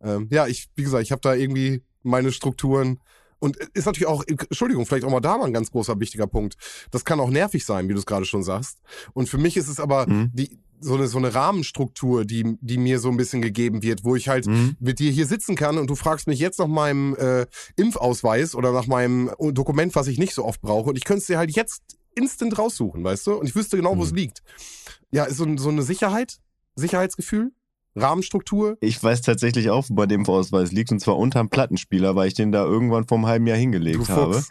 [0.01, 3.01] Ähm, ja, ich, wie gesagt, ich habe da irgendwie meine Strukturen
[3.39, 6.57] und ist natürlich auch, Entschuldigung, vielleicht auch mal da mal ein ganz großer wichtiger Punkt.
[6.91, 8.79] Das kann auch nervig sein, wie du es gerade schon sagst.
[9.13, 10.31] Und für mich ist es aber mhm.
[10.33, 14.17] die, so eine, so eine Rahmenstruktur, die, die mir so ein bisschen gegeben wird, wo
[14.17, 14.77] ich halt mhm.
[14.79, 18.73] mit dir hier sitzen kann und du fragst mich jetzt nach meinem äh, Impfausweis oder
[18.73, 20.91] nach meinem Dokument, was ich nicht so oft brauche.
[20.91, 21.83] Und ich könnte es dir halt jetzt
[22.15, 23.35] instant raussuchen, weißt du?
[23.35, 23.99] Und ich wüsste genau, mhm.
[23.99, 24.43] wo es liegt.
[25.11, 26.39] Ja, ist so, so eine Sicherheit,
[26.75, 27.53] Sicherheitsgefühl.
[27.97, 28.77] Rahmenstruktur?
[28.81, 32.35] Ich weiß tatsächlich auch, wo bei dem Vorausweis liegt, und zwar unterm Plattenspieler, weil ich
[32.35, 34.45] den da irgendwann vor einem halben Jahr hingelegt habe.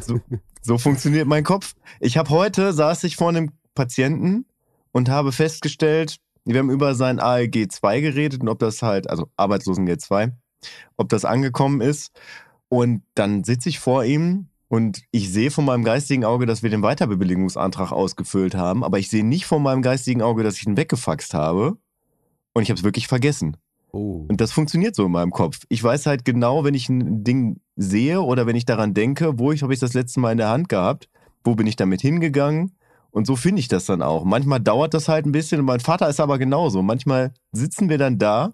[0.00, 0.20] So,
[0.62, 1.74] so, funktioniert mein Kopf.
[2.00, 4.46] Ich habe heute, saß ich vor einem Patienten
[4.92, 9.28] und habe festgestellt, wir haben über sein ALG 2 geredet und ob das halt, also
[9.36, 10.32] Arbeitslosengeld 2,
[10.96, 12.12] ob das angekommen ist.
[12.68, 16.70] Und dann sitze ich vor ihm und ich sehe von meinem geistigen Auge, dass wir
[16.70, 20.76] den Weiterbewilligungsantrag ausgefüllt haben, aber ich sehe nicht von meinem geistigen Auge, dass ich ihn
[20.76, 21.78] weggefaxt habe.
[22.54, 23.56] Und ich habe es wirklich vergessen.
[23.92, 24.24] Oh.
[24.28, 25.60] Und das funktioniert so in meinem Kopf.
[25.68, 29.52] Ich weiß halt genau, wenn ich ein Ding sehe oder wenn ich daran denke, wo
[29.52, 31.08] ich habe ich das letzte Mal in der Hand gehabt,
[31.44, 32.72] wo bin ich damit hingegangen
[33.10, 34.24] und so finde ich das dann auch.
[34.24, 36.82] Manchmal dauert das halt ein bisschen und mein Vater ist aber genauso.
[36.82, 38.52] Manchmal sitzen wir dann da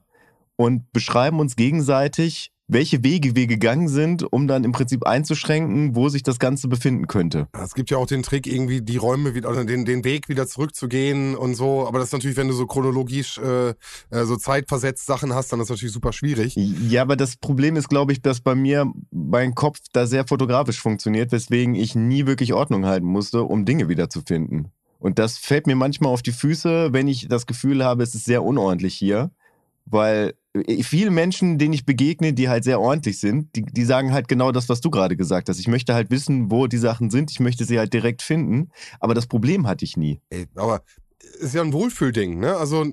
[0.57, 6.09] und beschreiben uns gegenseitig, welche Wege wir gegangen sind, um dann im Prinzip einzuschränken, wo
[6.09, 7.49] sich das Ganze befinden könnte.
[7.53, 10.47] Es gibt ja auch den Trick, irgendwie die Räume wieder, oder den, den Weg wieder
[10.47, 11.87] zurückzugehen und so.
[11.87, 13.75] Aber das ist natürlich, wenn du so chronologisch äh, äh
[14.25, 16.55] so zeitversetzt Sachen hast, dann ist das natürlich super schwierig.
[16.57, 20.81] Ja, aber das Problem ist, glaube ich, dass bei mir mein Kopf da sehr fotografisch
[20.81, 24.69] funktioniert, weswegen ich nie wirklich Ordnung halten musste, um Dinge wiederzufinden.
[24.99, 28.27] Und das fällt mir manchmal auf die Füße, wenn ich das Gefühl habe, es ist
[28.27, 29.31] sehr unordentlich hier,
[29.87, 34.13] weil äh, viele Menschen, denen ich begegne, die halt sehr ordentlich sind, die, die sagen
[34.13, 35.59] halt genau das, was du gerade gesagt hast.
[35.59, 37.31] Ich möchte halt wissen, wo die Sachen sind.
[37.31, 38.71] Ich möchte sie halt direkt finden.
[38.99, 40.21] Aber das Problem hatte ich nie.
[40.31, 40.83] Ey, aber
[41.23, 42.57] ist ja ein Wohlfühlding, ne?
[42.57, 42.87] Also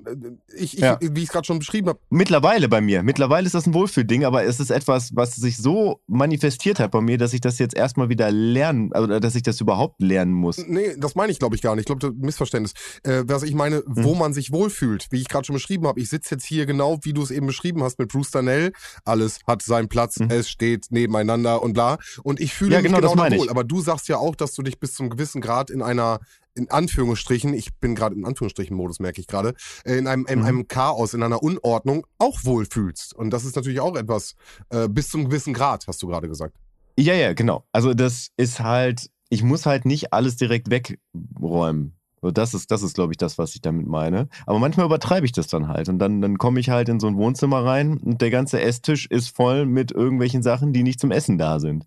[0.54, 0.98] ich, ich ja.
[1.00, 2.00] wie ich es gerade schon beschrieben habe.
[2.10, 3.02] Mittlerweile bei mir.
[3.02, 7.00] Mittlerweile ist das ein Wohlfühlding, aber es ist etwas, was sich so manifestiert hat bei
[7.00, 10.58] mir, dass ich das jetzt erstmal wieder lernen, also dass ich das überhaupt lernen muss.
[10.58, 11.82] Nee, das meine ich, glaube ich, gar nicht.
[11.82, 12.72] Ich glaube, das ist ein Missverständnis.
[13.02, 13.84] Äh, was ich meine, hm.
[14.04, 16.00] wo man sich wohlfühlt, wie ich gerade schon beschrieben habe.
[16.00, 18.72] Ich sitze jetzt hier genau, wie du es eben beschrieben hast mit Bruce Danell.
[19.04, 20.30] Alles hat seinen Platz, hm.
[20.30, 21.98] es steht nebeneinander und bla.
[22.22, 23.50] Und ich fühle ja, mich genau, genau wohl.
[23.50, 26.20] Aber du sagst ja auch, dass du dich bis zum gewissen Grad in einer
[26.58, 29.54] in Anführungsstrichen, ich bin gerade in Anführungsstrichen-Modus, merke ich gerade,
[29.84, 30.44] äh, in einem, in mhm.
[30.44, 33.14] einem Chaos, in einer Unordnung auch wohlfühlst.
[33.14, 34.34] Und das ist natürlich auch etwas
[34.70, 36.56] äh, bis zum gewissen Grad, hast du gerade gesagt.
[36.98, 37.64] Ja, ja, genau.
[37.72, 41.94] Also das ist halt, ich muss halt nicht alles direkt wegräumen.
[42.20, 44.28] So, das ist, das ist, glaube ich, das, was ich damit meine.
[44.46, 45.88] Aber manchmal übertreibe ich das dann halt.
[45.88, 49.06] Und dann, dann komme ich halt in so ein Wohnzimmer rein und der ganze Esstisch
[49.06, 51.86] ist voll mit irgendwelchen Sachen, die nicht zum Essen da sind.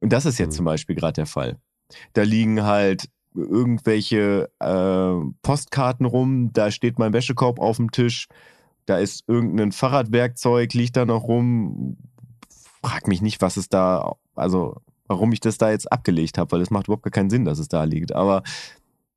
[0.00, 0.56] Und das ist jetzt mhm.
[0.58, 1.56] zum Beispiel gerade der Fall.
[2.12, 8.28] Da liegen halt irgendwelche äh, Postkarten rum, da steht mein Wäschekorb auf dem Tisch,
[8.86, 11.96] da ist irgendein Fahrradwerkzeug, liegt da noch rum.
[12.82, 14.76] Frag mich nicht, was es da, also
[15.06, 17.58] warum ich das da jetzt abgelegt habe, weil es macht überhaupt gar keinen Sinn, dass
[17.58, 18.14] es da liegt.
[18.14, 18.42] Aber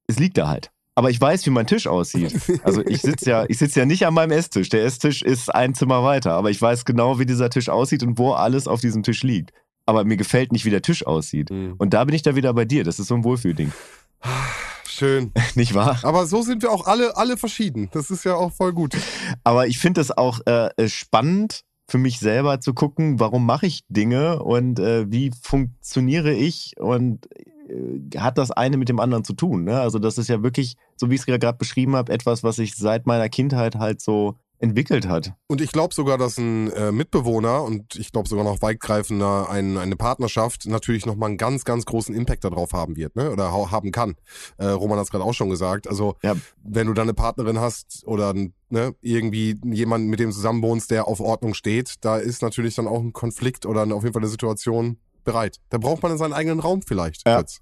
[0.08, 0.72] es liegt da halt.
[0.94, 2.34] Aber ich weiß, wie mein Tisch aussieht.
[2.64, 4.70] Also ich sitze ja, ich sitze ja nicht an meinem Esstisch.
[4.70, 8.18] Der Esstisch ist ein Zimmer weiter, aber ich weiß genau, wie dieser Tisch aussieht und
[8.18, 9.52] wo alles auf diesem Tisch liegt.
[9.86, 11.52] aber mir gefällt nicht, wie der Tisch aussieht.
[11.52, 11.76] Mhm.
[11.78, 12.84] Und da bin ich da wieder bei dir.
[12.84, 13.72] Das ist so ein Wohlfühlding.
[14.88, 15.32] Schön.
[15.56, 16.00] Nicht wahr?
[16.04, 17.90] Aber so sind wir auch alle, alle verschieden.
[17.92, 18.96] Das ist ja auch voll gut.
[19.44, 23.68] Aber ich finde es auch äh, äh, spannend für mich selber zu gucken, warum mache
[23.68, 27.28] ich Dinge und äh, wie funktioniere ich und
[27.70, 29.66] äh, hat das eine mit dem anderen zu tun.
[29.66, 29.80] Ne?
[29.80, 32.76] Also das ist ja wirklich, so wie ich es gerade beschrieben habe, etwas, was sich
[32.76, 35.34] seit meiner Kindheit halt so entwickelt hat.
[35.48, 39.78] Und ich glaube sogar, dass ein äh, Mitbewohner und ich glaube sogar noch weitgreifender ein,
[39.78, 43.32] eine Partnerschaft natürlich nochmal einen ganz, ganz großen Impact darauf haben wird, ne?
[43.32, 44.16] Oder ha haben kann.
[44.58, 45.88] Äh, Roman hat es gerade auch schon gesagt.
[45.88, 46.36] Also Ja.
[46.64, 48.34] wenn du dann eine Partnerin hast oder
[48.70, 53.02] ne, irgendwie jemanden, mit dem zusammenwohnst, der auf Ordnung steht, da ist natürlich dann auch
[53.02, 55.60] ein Konflikt oder auf jeden Fall eine Situation bereit.
[55.70, 57.28] Da braucht man in seinen eigenen Raum vielleicht.
[57.28, 57.38] Ja.
[57.40, 57.62] Fritz.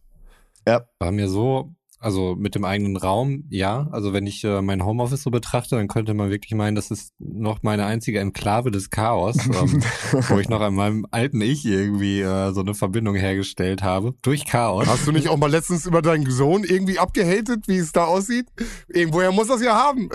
[1.00, 1.74] War mir so,
[2.04, 3.88] also mit dem eigenen Raum, ja.
[3.92, 7.14] Also wenn ich äh, mein Homeoffice so betrachte, dann könnte man wirklich meinen, das ist
[7.20, 9.82] noch meine einzige Enklave des Chaos, ähm,
[10.30, 14.14] wo ich noch an meinem alten Ich irgendwie äh, so eine Verbindung hergestellt habe.
[14.22, 14.88] Durch Chaos.
[14.88, 18.48] Hast du nicht auch mal letztens über deinen Sohn irgendwie abgehatet, wie es da aussieht?
[18.88, 20.10] Irgendwoher muss das ja haben.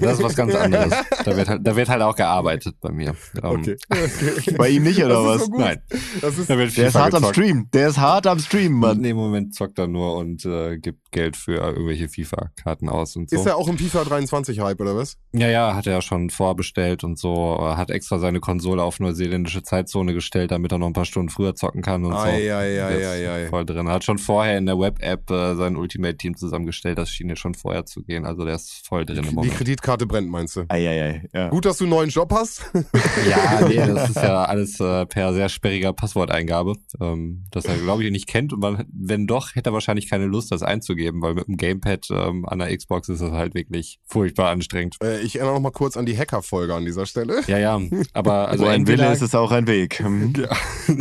[0.00, 0.92] Das ist was ganz anderes.
[1.24, 3.14] Da wird halt, da wird halt auch gearbeitet bei mir.
[3.42, 3.76] Ähm, Okay.
[3.90, 4.54] okay.
[4.58, 5.40] Bei ihm nicht, oder Das ist was?
[5.42, 5.60] so gut.
[5.60, 5.78] Nein,
[6.20, 7.36] Das ist da wird Der ist hart am gezockt.
[7.36, 7.68] Stream.
[7.72, 8.98] Der ist hart am Stream, Mann.
[9.00, 13.30] Nee, im Moment zockt er nur und äh, gibt Geld für irgendwelche FIFA-Karten aus und
[13.30, 13.36] so.
[13.36, 15.16] Ist er auch im FIFA 23 Hype oder was?
[15.32, 19.62] Ja, ja, hat er ja schon vorbestellt und so, hat extra seine Konsole auf neuseeländische
[19.62, 22.18] Zeitzone gestellt, damit er noch ein paar Stunden früher zocken kann und so.
[22.18, 23.46] Ei, Der ei, ist ei, ei.
[23.48, 23.88] Voll drin.
[23.88, 27.84] Hat schon vorher in der Web-App äh, sein Ultimate-Team zusammengestellt, das schien jetzt schon vorher
[27.86, 29.54] zu gehen, also der ist voll drin im Die Moment.
[29.54, 30.64] Kreditkarte brennt, meinst du?
[30.68, 31.48] Eieiei, ja.
[31.48, 32.64] Gut, dass du einen neuen Job hast.
[33.28, 38.04] Ja, nee, das ist ja alles äh, per sehr sperriger Passworteingabe, ähm, das er, glaube
[38.04, 41.34] ich, nicht kennt und man, wenn doch, hätte er wahrscheinlich keine Lust, das einzugeben, weil
[41.34, 44.96] mit dem Gamepad ähm, an der Xbox ist das halt wirklich furchtbar anstrengend.
[45.02, 47.42] Äh, ich erinnere noch mal kurz an die Hacker-Folge an dieser Stelle.
[47.46, 47.80] Ja, ja,
[48.12, 49.98] aber also Wo ein Wille ist, ist auch ein Weg.
[49.98, 50.32] Hm.
[50.42, 50.48] Ja.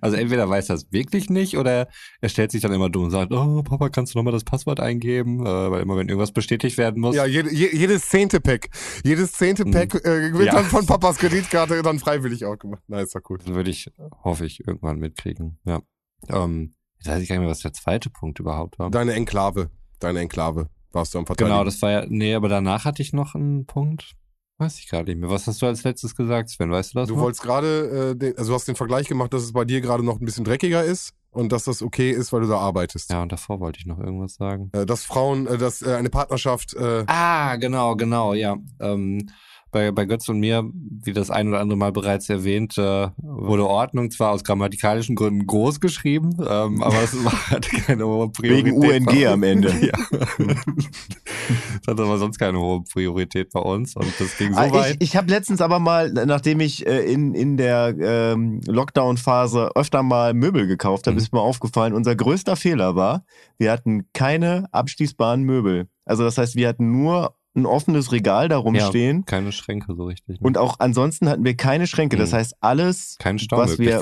[0.00, 1.88] Also entweder weiß das wirklich nicht oder
[2.20, 4.80] er stellt sich dann immer dumm und sagt, oh Papa, kannst du nochmal das Passwort
[4.80, 5.40] eingeben?
[5.40, 7.16] Äh, weil immer wenn irgendwas bestätigt werden muss.
[7.16, 8.68] Ja, jede, je, jedes zehnte Pack.
[9.04, 10.46] Jedes zehnte Pack äh, wird.
[10.46, 10.54] Ja.
[10.54, 12.82] dann von Papas Kreditkarte dann freiwillig auch gemacht.
[12.88, 13.38] Na, ist doch cool.
[13.46, 13.90] Würde ich,
[14.22, 15.58] hoffe ich, irgendwann mitkriegen.
[15.64, 15.80] Ja.
[16.28, 16.74] Ähm,
[17.04, 18.90] jetzt weiß ich gar nicht mehr, was der zweite Punkt überhaupt war.
[18.90, 19.70] Deine Enklave.
[20.00, 21.52] Deine Enklave warst du am Verteidigen.
[21.54, 24.12] Genau, das war ja, nee, aber danach hatte ich noch einen Punkt.
[24.58, 25.30] Weiß ich gerade nicht mehr.
[25.30, 26.70] Was hast du als letztes gesagt, Sven?
[26.70, 27.22] Weißt du das Du noch?
[27.22, 30.04] wolltest gerade, äh, den- also du hast den Vergleich gemacht, dass es bei dir gerade
[30.04, 33.10] noch ein bisschen dreckiger ist und dass das okay ist, weil du da arbeitest.
[33.10, 34.70] Ja, und davor wollte ich noch irgendwas sagen.
[34.72, 38.56] Äh, dass Frauen, äh, dass äh, eine Partnerschaft, äh, Ah, genau, genau, ja.
[38.78, 39.28] Ähm,
[39.74, 43.66] bei, bei Götz und mir, wie das ein oder andere Mal bereits erwähnt, äh, wurde
[43.66, 48.66] Ordnung zwar aus grammatikalischen Gründen groß geschrieben, ähm, aber es war- hatte keine hohe Priorität.
[48.66, 49.70] Wegen UNG bei- am Ende.
[49.84, 49.92] Ja.
[50.38, 54.96] das hatte aber sonst keine hohe Priorität bei uns und das ging so Ah, weit.
[55.00, 60.02] ich ich habe letztens aber mal, nachdem ich äh, in, in der ähm, Lockdown-Phase öfter
[60.02, 61.18] mal Möbel gekauft habe, Mhm.
[61.18, 63.24] ist mir aufgefallen, unser größter Fehler war,
[63.58, 65.88] wir hatten keine abschließbaren Möbel.
[66.06, 70.40] Also das heißt, wir hatten nur ein offenes Regal da rumstehen keine Schränke so richtig.
[70.40, 70.46] Ne?
[70.46, 72.16] und auch ansonsten hatten wir keine Schränke.
[72.16, 72.36] Das Mhm.
[72.36, 74.00] heißt, alles, keine was wir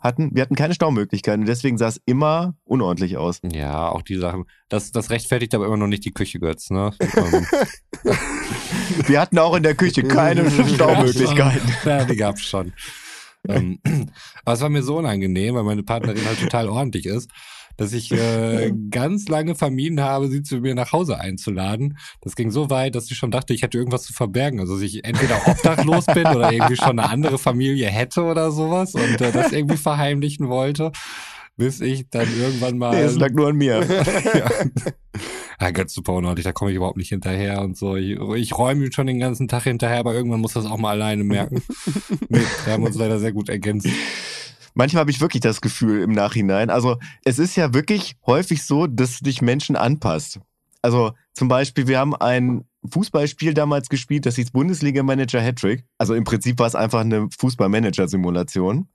[0.00, 3.40] hatten, wir hatten keine Staumöglichkeiten und deswegen sah es immer unordentlich aus.
[3.52, 4.44] Ja, auch die Sachen.
[4.68, 6.92] Das, das rechtfertigt aber immer noch nicht die Küche, Götz, ne?
[9.06, 11.72] Wir hatten auch in der Küche keine Staumöglichkeiten.
[11.84, 12.72] Ja, die gab's schon.
[13.48, 13.78] ähm,
[14.44, 17.30] aber es war mir so unangenehm, weil meine Partnerin halt total ordentlich ist,
[17.76, 21.98] dass ich äh, ganz lange vermieden habe, sie zu mir nach Hause einzuladen.
[22.20, 24.60] Das ging so weit, dass ich schon dachte, ich hätte irgendwas zu verbergen.
[24.60, 28.94] Also dass ich entweder obdachlos bin oder irgendwie schon eine andere Familie hätte oder sowas
[28.94, 30.92] und äh, das irgendwie verheimlichen wollte,
[31.56, 33.84] bis ich dann irgendwann mal Nee, es lag nur an mir.
[34.34, 34.50] ja.
[35.60, 37.94] Ja, Götz super unordentlich, da komme ich überhaupt nicht hinterher und so.
[37.94, 40.90] Ich, ich räume ihn schon den ganzen Tag hinterher, aber irgendwann muss das auch mal
[40.90, 41.62] alleine merken.
[42.28, 43.86] nee, wir haben uns leider sehr gut ergänzt.
[44.74, 46.70] Manchmal habe ich wirklich das Gefühl im Nachhinein.
[46.70, 50.40] Also es ist ja wirklich häufig so, dass dich Menschen anpasst.
[50.80, 55.84] Also zum Beispiel, wir haben ein Fußballspiel damals gespielt, das hieß Bundesliga-Manager Hattrick.
[55.98, 58.88] Also im Prinzip war es einfach eine Fußball-Manager-Simulation.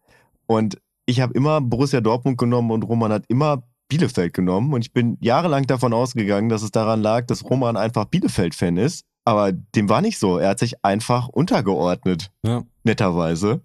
[0.47, 4.73] Und ich habe immer Borussia Dortmund genommen und Roman hat immer Bielefeld genommen.
[4.73, 9.05] Und ich bin jahrelang davon ausgegangen, dass es daran lag, dass Roman einfach Bielefeld-Fan ist.
[9.23, 10.38] Aber dem war nicht so.
[10.38, 12.63] Er hat sich einfach untergeordnet, Ja.
[12.84, 13.61] netterweise.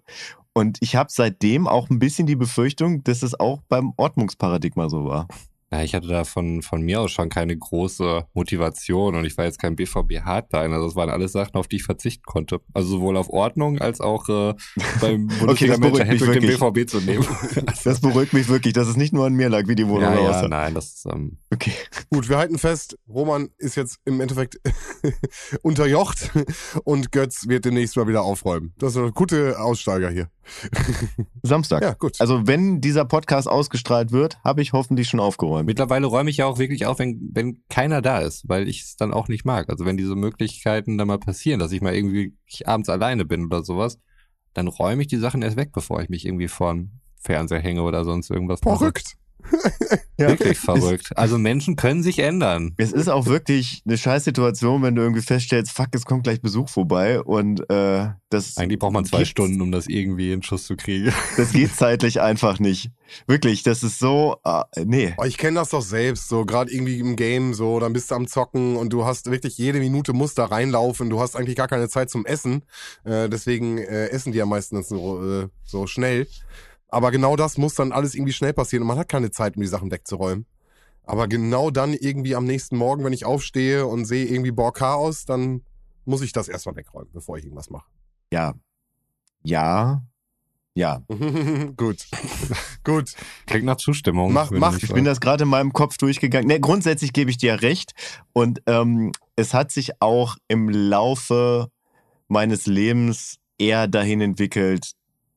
[0.53, 5.05] Und ich habe seitdem auch ein bisschen die Befürchtung, dass es auch beim Ordnungsparadigma so
[5.05, 5.27] war.
[5.73, 9.45] Ja, ich hatte da von, von mir aus schon keine große Motivation und ich war
[9.45, 10.71] jetzt kein BVB-Hardline.
[10.71, 12.61] Also das waren alles Sachen, auf die ich verzichten konnte.
[12.75, 14.53] Also sowohl auf Ordnung als auch äh,
[15.01, 16.59] beim Bundesliga-Manager Hattrick den.
[16.59, 17.25] BVB zu nehmen.
[17.83, 20.13] Das beruhigt mich wirklich, dass es nicht nur an mir lag, wie die Wohnung ja,
[20.13, 20.47] ja, aussah.
[20.47, 21.73] nein, das ist, ähm, Okay.
[22.11, 24.59] Gut, wir halten fest, Roman ist jetzt im Endeffekt
[25.63, 26.31] unterjocht
[26.83, 28.73] und Götz wird demnächst mal wieder aufräumen.
[28.77, 30.29] Das ist eine gute Aussteiger hier.
[31.41, 31.81] Samstag.
[31.81, 32.19] Ja, gut.
[32.19, 35.62] Also wenn dieser Podcast ausgestrahlt wird, habe ich hoffentlich schon aufgeräumt.
[35.63, 38.95] Mittlerweile räume ich ja auch wirklich auf, wenn, wenn keiner da ist, weil ich es
[38.95, 39.69] dann auch nicht mag.
[39.69, 43.45] Also wenn diese Möglichkeiten dann mal passieren, dass ich mal irgendwie ich abends alleine bin
[43.45, 43.99] oder sowas,
[44.53, 47.83] dann räume ich die Sachen erst weg, bevor ich mich irgendwie vor den Fernseher hänge
[47.83, 48.91] oder sonst irgendwas mache.
[50.17, 50.39] Verrückt.
[50.39, 51.17] Wirklich verrückt.
[51.17, 52.73] Also Menschen können sich ändern.
[52.77, 56.69] Es ist auch wirklich eine Scheißsituation, wenn du irgendwie feststellst, fuck, es kommt gleich Besuch
[56.69, 60.75] vorbei und äh, das Eigentlich braucht man zwei Stunden, um das irgendwie in Schuss zu
[60.75, 61.13] kriegen.
[61.37, 62.91] Das geht zeitlich einfach nicht.
[63.27, 65.13] Wirklich, das ist so, ah, nee.
[65.17, 68.15] Oh, ich kenne das doch selbst, so gerade irgendwie im Game, so, dann bist du
[68.15, 71.67] am Zocken und du hast wirklich jede Minute musst da reinlaufen, du hast eigentlich gar
[71.67, 72.63] keine Zeit zum Essen,
[73.03, 76.27] äh, deswegen äh, essen die ja meistens so, äh, so schnell.
[76.93, 79.61] Aber genau das muss dann alles irgendwie schnell passieren und man hat keine Zeit, um
[79.61, 80.45] die Sachen wegzuräumen.
[81.03, 85.25] Aber genau dann irgendwie am nächsten Morgen, wenn ich aufstehe und sehe irgendwie boah Chaos,
[85.25, 85.61] dann
[86.05, 87.89] muss ich das erstmal wegräumen, bevor ich irgendwas mache.
[88.31, 88.53] Ja.
[89.43, 90.03] Ja.
[90.75, 91.01] Ja.
[91.77, 92.05] Gut.
[92.83, 93.13] Gut.
[93.45, 94.31] Klingt nach Zustimmung.
[94.33, 96.47] Mach- mach- ich bin das gerade in meinem Kopf durchgegangen.
[96.47, 97.93] Ne, grundsätzlich gebe ich dir recht.
[98.33, 101.67] Und ähm, es hat sich auch im Laufe
[102.27, 104.93] meines Lebens eher dahin entwickelt,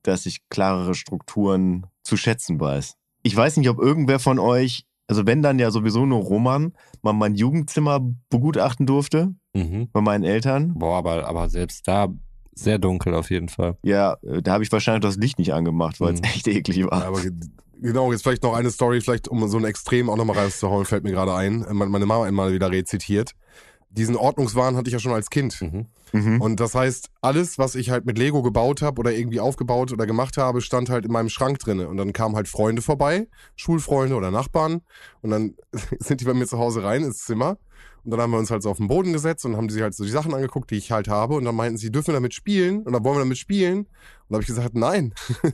[0.06, 2.94] dass ich klarere Strukturen zu schätzen weiß.
[3.22, 7.12] Ich weiß nicht, ob irgendwer von euch, also wenn dann ja sowieso nur Roman, mal
[7.12, 8.00] mein Jugendzimmer
[8.30, 9.88] begutachten durfte Mhm.
[9.92, 10.74] bei meinen Eltern.
[10.74, 12.08] Boah, aber, aber selbst da
[12.54, 13.76] sehr dunkel auf jeden Fall.
[13.82, 16.24] Ja, äh, da habe ich wahrscheinlich das Licht nicht angemacht, weil es Mhm.
[16.34, 17.00] echt eklig war.
[17.00, 17.32] Ja, aber ge-
[17.80, 21.04] genau, jetzt vielleicht noch eine Story, vielleicht um so ein Extrem auch nochmal rauszuhauen, fällt
[21.04, 21.64] mir gerade ein.
[21.64, 23.32] Äh, Meine meine Mama einmal wieder rezitiert.
[23.96, 25.60] Diesen Ordnungswahn hatte ich ja schon als Kind.
[25.60, 25.86] Mhm.
[26.12, 26.40] Mhm.
[26.40, 30.06] Und das heißt, alles, was ich halt mit Lego gebaut habe oder irgendwie aufgebaut oder
[30.06, 31.88] gemacht habe, stand halt in meinem Schrank drinne.
[31.88, 34.82] Und dann kamen halt Freunde vorbei, Schulfreunde oder Nachbarn.
[35.22, 35.54] Und dann
[35.98, 37.58] sind die bei mir zu Hause rein ins Zimmer.
[38.06, 39.92] Und dann haben wir uns halt so auf den Boden gesetzt und haben sie halt
[39.92, 41.34] so die Sachen angeguckt, die ich halt habe.
[41.34, 42.84] Und dann meinten sie, dürfen wir damit spielen?
[42.84, 43.78] Und dann wollen wir damit spielen.
[43.78, 43.86] Und
[44.28, 45.12] da habe ich gesagt, nein.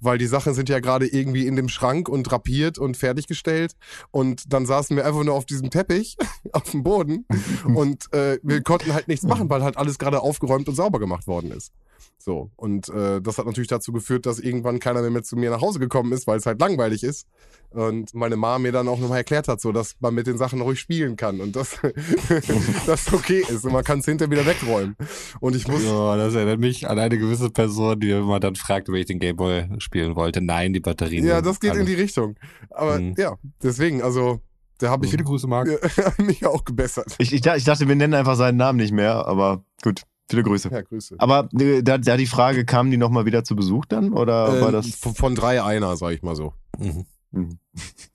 [0.00, 3.76] Weil die Sachen sind ja gerade irgendwie in dem Schrank und drapiert und fertiggestellt.
[4.10, 6.16] Und dann saßen wir einfach nur auf diesem Teppich
[6.52, 7.26] auf dem Boden.
[7.74, 11.26] Und äh, wir konnten halt nichts machen, weil halt alles gerade aufgeräumt und sauber gemacht
[11.26, 11.70] worden ist.
[12.18, 12.50] So.
[12.56, 15.60] Und äh, das hat natürlich dazu geführt, dass irgendwann keiner mehr, mehr zu mir nach
[15.60, 17.26] Hause gekommen ist, weil es halt langweilig ist.
[17.70, 20.60] Und meine Mama mir dann auch nochmal erklärt hat, so dass man mit den Sachen
[20.60, 21.78] ruhig spielen kann und dass
[22.86, 24.96] das okay ist und man kann es hinterher wieder wegräumen.
[25.40, 25.84] Und ich muss.
[25.84, 29.18] Oh, das erinnert mich an eine gewisse Person, die immer dann fragte, wenn ich den
[29.20, 30.40] Gameboy spielen wollte.
[30.40, 31.24] Nein, die Batterien.
[31.26, 32.36] Ja, das geht alle- in die Richtung.
[32.70, 33.14] Aber Mhm.
[33.16, 34.40] ja, deswegen, also,
[34.78, 35.68] da habe ich Viele Grüße, Marc.
[36.18, 37.14] mich auch gebessert.
[37.18, 40.70] Ich, ich, ich dachte, wir nennen einfach seinen Namen nicht mehr, aber gut, viele Grüße.
[40.70, 41.16] Ja, Grüße.
[41.18, 44.12] Aber äh, da, da die Frage, kamen die nochmal wieder zu Besuch dann?
[44.12, 44.94] Oder war Ähm, das.
[44.94, 46.54] von, drei einer, sag ich mal so.
[46.78, 47.04] Mhm.
[47.32, 47.58] Mhm.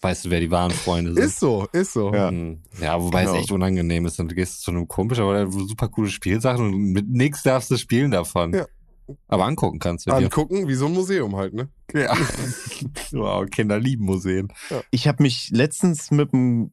[0.02, 1.24] Weißt du, wer die wahren Freunde sind?
[1.24, 2.14] Ist so, ist so.
[2.14, 2.32] Ja.
[2.32, 2.64] Mhm.
[2.82, 3.36] Ja, wobei Genau.
[3.36, 4.20] es echt unangenehm ist.
[4.20, 7.72] Dann gehst du zu einem Kumpel, aber der super coole Spielsachen und mit nix darfst
[7.72, 8.54] du spielen davon.
[8.54, 8.66] Ja.
[9.28, 10.18] Aber angucken kannst du dir.
[10.18, 11.70] Angucken, wie so ein Museum halt, ne?
[11.94, 12.14] Ja.
[13.12, 14.52] wow, Kinder lieben Museen.
[14.92, 16.72] Ich habe mich letztens mit einem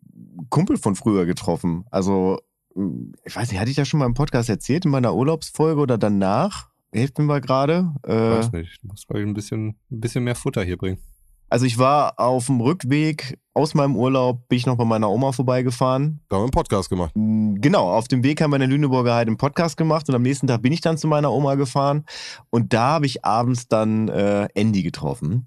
[0.49, 1.85] Kumpel von früher getroffen.
[1.91, 2.41] Also,
[3.25, 5.99] ich weiß nicht, hatte ich das schon mal im Podcast erzählt, in meiner Urlaubsfolge oder
[5.99, 6.69] danach?
[6.93, 7.93] Hilft mir mal gerade.
[8.03, 8.83] Äh, Weiß nicht.
[8.83, 10.99] Du musst, glaub ich, ein bisschen, ein bisschen mehr Futter hier bringen.
[11.49, 15.33] also ich war auf dem Rückweg aus meinem Urlaub, bin ich noch bei meiner Oma
[15.33, 16.21] vorbeigefahren.
[16.29, 17.13] Da haben wir einen Podcast gemacht.
[17.15, 20.15] Mm, Genau, auf dem Weg haben wir in der Lüneburger Heide einen Podcast gemacht und
[20.15, 22.05] am nächsten Tag bin ich dann zu meiner Oma gefahren
[22.51, 25.47] und da habe ich abends dann äh, Andy getroffen.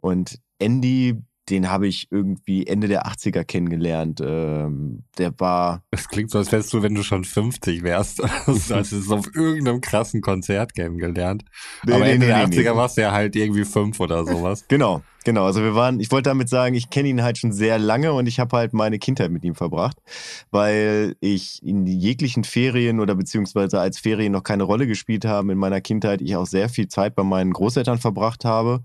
[0.00, 4.20] Und Andy, den habe ich irgendwie Ende der 80er kennengelernt.
[4.24, 8.22] Ähm, der war, Das klingt so, als wärst du, wenn du schon 50 wärst.
[8.46, 11.44] Also, als du es auf irgendeinem krassen Konzert kennengelernt.
[11.84, 12.76] Nee, Aber nee, Ende nee, der nee, 80er nee.
[12.76, 14.64] warst du ja halt irgendwie fünf oder sowas.
[14.68, 15.44] genau, genau.
[15.44, 18.26] Also wir waren, ich wollte damit sagen, ich kenne ihn halt schon sehr lange und
[18.26, 19.98] ich habe halt meine Kindheit mit ihm verbracht,
[20.52, 25.58] weil ich in jeglichen Ferien oder beziehungsweise als Ferien noch keine Rolle gespielt haben in
[25.58, 28.84] meiner Kindheit, ich auch sehr viel Zeit bei meinen Großeltern verbracht habe,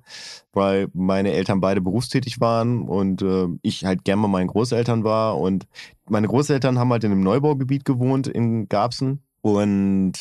[0.51, 5.37] weil meine Eltern beide berufstätig waren und äh, ich halt gern bei meinen Großeltern war
[5.37, 5.67] und
[6.09, 10.13] meine Großeltern haben halt in einem Neubaugebiet gewohnt in Garbsen und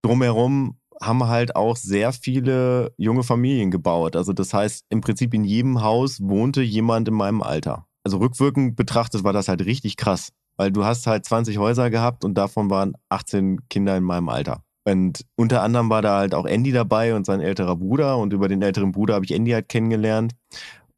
[0.00, 4.16] drumherum haben halt auch sehr viele junge Familien gebaut.
[4.16, 7.86] Also das heißt, im Prinzip in jedem Haus wohnte jemand in meinem Alter.
[8.04, 12.24] Also rückwirkend betrachtet war das halt richtig krass, weil du hast halt 20 Häuser gehabt
[12.24, 14.62] und davon waren 18 Kinder in meinem Alter.
[14.86, 18.48] Und unter anderem war da halt auch Andy dabei und sein älterer Bruder und über
[18.48, 20.34] den älteren Bruder habe ich Andy halt kennengelernt.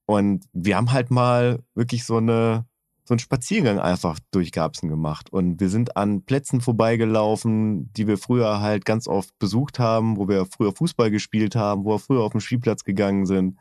[0.07, 2.67] Und wir haben halt mal wirklich so eine
[3.07, 5.31] so einen Spaziergang einfach durch Garbsen gemacht.
[5.31, 10.29] Und wir sind an Plätzen vorbeigelaufen, die wir früher halt ganz oft besucht haben, wo
[10.29, 13.59] wir früher Fußball gespielt haben, wo wir früher auf den Spielplatz gegangen sind.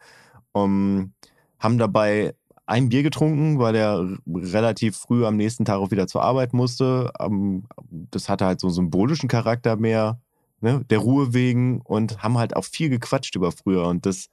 [0.52, 1.14] Um,
[1.60, 2.34] haben dabei
[2.66, 7.12] ein Bier getrunken, weil er relativ früh am nächsten Tag auch wieder zur Arbeit musste.
[7.20, 10.20] Ähm, das hatte halt so einen symbolischen Charakter mehr.
[10.62, 13.88] ne, der Ruhe wegen und haben halt auch viel gequatscht über früher.
[13.88, 14.30] Und das,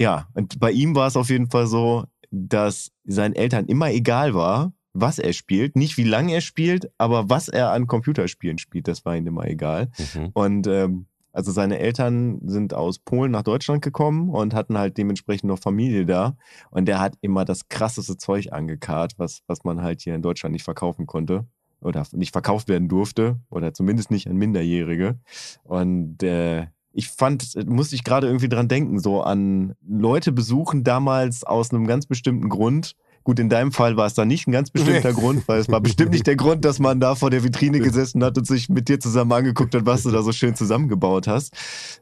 [0.00, 4.34] ja, und bei ihm war es auf jeden Fall so, dass seinen Eltern immer egal
[4.34, 5.76] war, was er spielt.
[5.76, 9.46] Nicht wie lange er spielt, aber was er an Computerspielen spielt, das war ihm immer
[9.46, 9.90] egal.
[10.14, 10.30] Mhm.
[10.32, 15.48] Und ähm, also seine Eltern sind aus Polen nach Deutschland gekommen und hatten halt dementsprechend
[15.48, 16.34] noch Familie da.
[16.70, 20.54] Und der hat immer das krasseste Zeug angekarrt, was, was man halt hier in Deutschland
[20.54, 21.46] nicht verkaufen konnte
[21.82, 25.18] oder nicht verkauft werden durfte oder zumindest nicht an Minderjährige.
[25.62, 31.44] Und äh, ich fand, musste ich gerade irgendwie dran denken, so an Leute besuchen damals
[31.44, 32.96] aus einem ganz bestimmten Grund.
[33.22, 35.82] Gut, in deinem Fall war es da nicht ein ganz bestimmter Grund, weil es war
[35.82, 38.88] bestimmt nicht der Grund, dass man da vor der Vitrine gesessen hat und sich mit
[38.88, 41.52] dir zusammen angeguckt hat, was du da so schön zusammengebaut hast.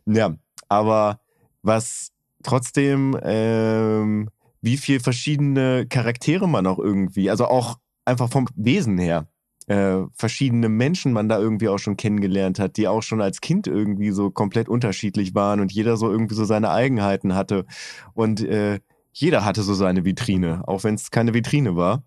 [0.06, 0.36] Ja,
[0.68, 1.18] aber
[1.62, 2.12] was
[2.44, 4.28] trotzdem, ähm,
[4.62, 9.26] wie viel verschiedene Charaktere man auch irgendwie, also auch einfach vom Wesen her,
[9.66, 13.66] äh, verschiedene Menschen man da irgendwie auch schon kennengelernt hat, die auch schon als Kind
[13.66, 17.64] irgendwie so komplett unterschiedlich waren und jeder so irgendwie so seine Eigenheiten hatte.
[18.12, 18.80] Und äh,
[19.12, 22.02] jeder hatte so seine Vitrine, auch wenn es keine Vitrine war.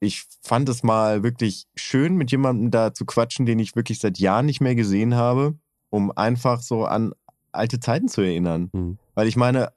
[0.00, 4.18] Ich fand es mal wirklich schön, mit jemandem da zu quatschen, den ich wirklich seit
[4.18, 5.54] Jahren nicht mehr gesehen habe,
[5.90, 7.12] um einfach so an
[7.52, 8.70] alte Zeiten zu erinnern.
[8.72, 8.98] Mhm.
[9.14, 9.72] Weil ich meine,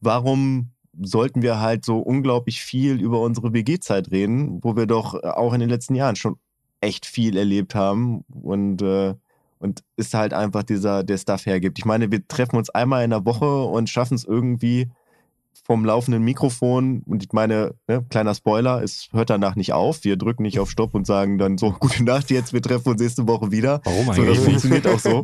[0.00, 0.70] warum
[1.00, 5.60] sollten wir halt so unglaublich viel über unsere WG-Zeit reden, wo wir doch auch in
[5.60, 6.36] den letzten Jahren schon
[6.80, 9.14] echt viel erlebt haben und, äh,
[9.58, 11.78] und es halt einfach dieser, der Stuff hergibt.
[11.78, 14.88] Ich meine, wir treffen uns einmal in der Woche und schaffen es irgendwie
[15.64, 20.02] vom laufenden Mikrofon und ich meine, ne, kleiner Spoiler, es hört danach nicht auf.
[20.02, 23.00] Wir drücken nicht auf Stopp und sagen dann so, gute Nacht jetzt, wir treffen uns
[23.00, 23.80] nächste Woche wieder.
[23.84, 24.38] Warum So, das eigentlich?
[24.40, 25.22] funktioniert auch so.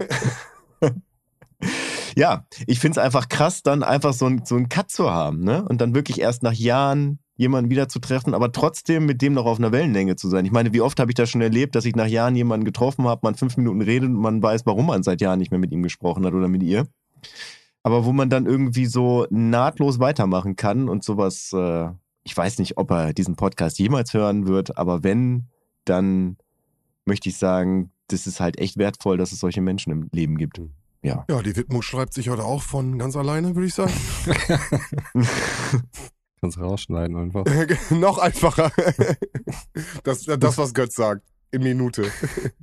[2.18, 5.44] ja, ich finde es einfach krass, dann einfach so ein, so ein Cut zu haben,
[5.44, 5.64] ne?
[5.64, 9.46] Und dann wirklich erst nach Jahren jemanden wieder zu treffen, aber trotzdem mit dem noch
[9.46, 10.44] auf einer Wellenlänge zu sein.
[10.44, 13.06] Ich meine, wie oft habe ich das schon erlebt, dass ich nach Jahren jemanden getroffen
[13.06, 15.70] habe, man fünf Minuten redet und man weiß, warum man seit Jahren nicht mehr mit
[15.70, 16.88] ihm gesprochen hat oder mit ihr.
[17.84, 21.88] Aber wo man dann irgendwie so nahtlos weitermachen kann und sowas, äh,
[22.24, 25.44] ich weiß nicht, ob er diesen Podcast jemals hören wird, aber wenn,
[25.84, 26.36] dann
[27.04, 30.60] möchte ich sagen, das ist halt echt wertvoll, dass es solche Menschen im Leben gibt.
[31.02, 31.24] Ja.
[31.28, 33.92] Ja, die Widmung schreibt sich heute auch von ganz alleine, würde ich sagen.
[36.40, 37.44] Kannst rausschneiden einfach.
[37.90, 38.70] Noch einfacher.
[40.04, 41.22] das, das, was Götz sagt.
[41.50, 42.10] In Minute.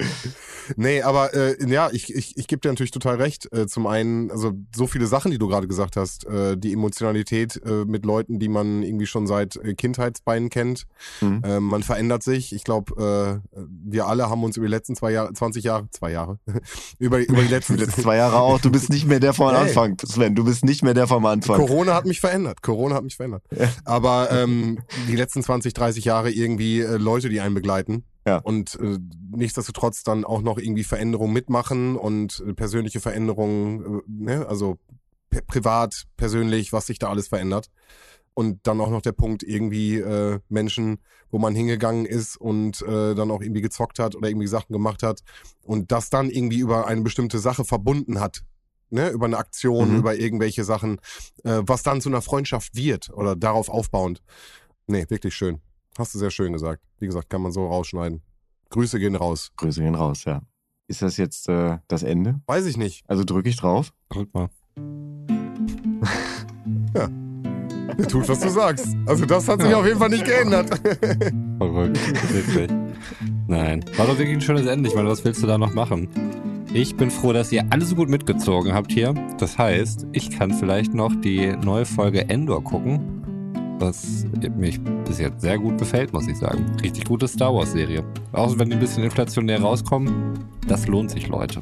[0.75, 3.51] nee, aber äh, ja, ich, ich, ich gebe dir natürlich total recht.
[3.51, 7.59] Äh, zum einen, also so viele Sachen, die du gerade gesagt hast, äh, die Emotionalität
[7.65, 10.85] äh, mit Leuten, die man irgendwie schon seit äh, Kindheitsbeinen kennt.
[11.21, 11.41] Mhm.
[11.43, 12.53] Äh, man verändert sich.
[12.53, 16.11] Ich glaube, äh, wir alle haben uns über die letzten zwei Jahre, 20 Jahre, zwei
[16.11, 16.37] Jahre,
[16.99, 18.61] über, über die letzten Die letzten zwei Jahre auch.
[18.61, 19.67] Du bist nicht mehr der vom Hey.
[19.67, 20.35] Anfang, Sven.
[20.35, 21.57] Du bist nicht mehr der vom Anfang.
[21.57, 22.61] Corona hat mich verändert.
[22.61, 23.43] Corona hat mich verändert.
[23.49, 23.67] Ja.
[23.83, 28.03] Aber ähm, die letzten 20, 30 Jahre irgendwie äh, Leute, die einen begleiten.
[28.25, 28.37] Ja.
[28.37, 28.97] Und äh,
[29.31, 34.47] nichtsdestotrotz dann auch noch irgendwie Veränderungen mitmachen und äh, persönliche Veränderungen, äh, ne?
[34.47, 34.77] also
[35.47, 37.69] privat, persönlich, was sich da alles verändert.
[38.33, 40.97] Und dann auch noch der Punkt irgendwie äh, Menschen,
[41.29, 45.03] wo man hingegangen ist und äh, dann auch irgendwie gezockt hat oder irgendwie Sachen gemacht
[45.03, 45.21] hat
[45.63, 48.43] und das dann irgendwie über eine bestimmte Sache verbunden hat.
[48.91, 49.97] Ne, über eine Aktion, Mhm.
[49.99, 50.99] über irgendwelche Sachen,
[51.43, 54.21] äh, was dann zu einer Freundschaft wird oder darauf aufbauend.
[54.85, 55.59] Nee, wirklich schön.
[55.97, 56.81] Hast du sehr schön gesagt.
[56.99, 58.21] Wie gesagt, kann man so rausschneiden.
[58.69, 59.51] Grüße gehen raus.
[59.55, 60.41] Grüße gehen raus, ja.
[60.87, 62.41] Ist das jetzt äh, das Ende?
[62.47, 63.03] Weiß ich nicht.
[63.07, 63.93] Also drücke ich drauf.
[64.09, 64.49] Drück mal.
[67.97, 68.93] Der tut, was du sagst.
[69.05, 70.69] Also das hat sich auf jeden Fall nicht geändert.
[71.57, 71.97] Verrückt.
[72.33, 72.69] Wirklich.
[73.47, 73.85] Nein.
[73.95, 74.89] War doch wirklich ein schönes Ende.
[74.89, 76.09] Ich meine, was willst du da noch machen?
[76.73, 79.13] Ich bin froh, dass ihr alle so gut mitgezogen habt hier.
[79.37, 83.24] Das heißt, ich kann vielleicht noch die neue Folge Endor gucken.
[83.77, 84.25] Was
[84.57, 86.65] mich bis jetzt sehr gut gefällt, muss ich sagen.
[86.81, 88.05] Richtig gute Star Wars-Serie.
[88.31, 91.61] Auch wenn die ein bisschen inflationär rauskommen, das lohnt sich, Leute.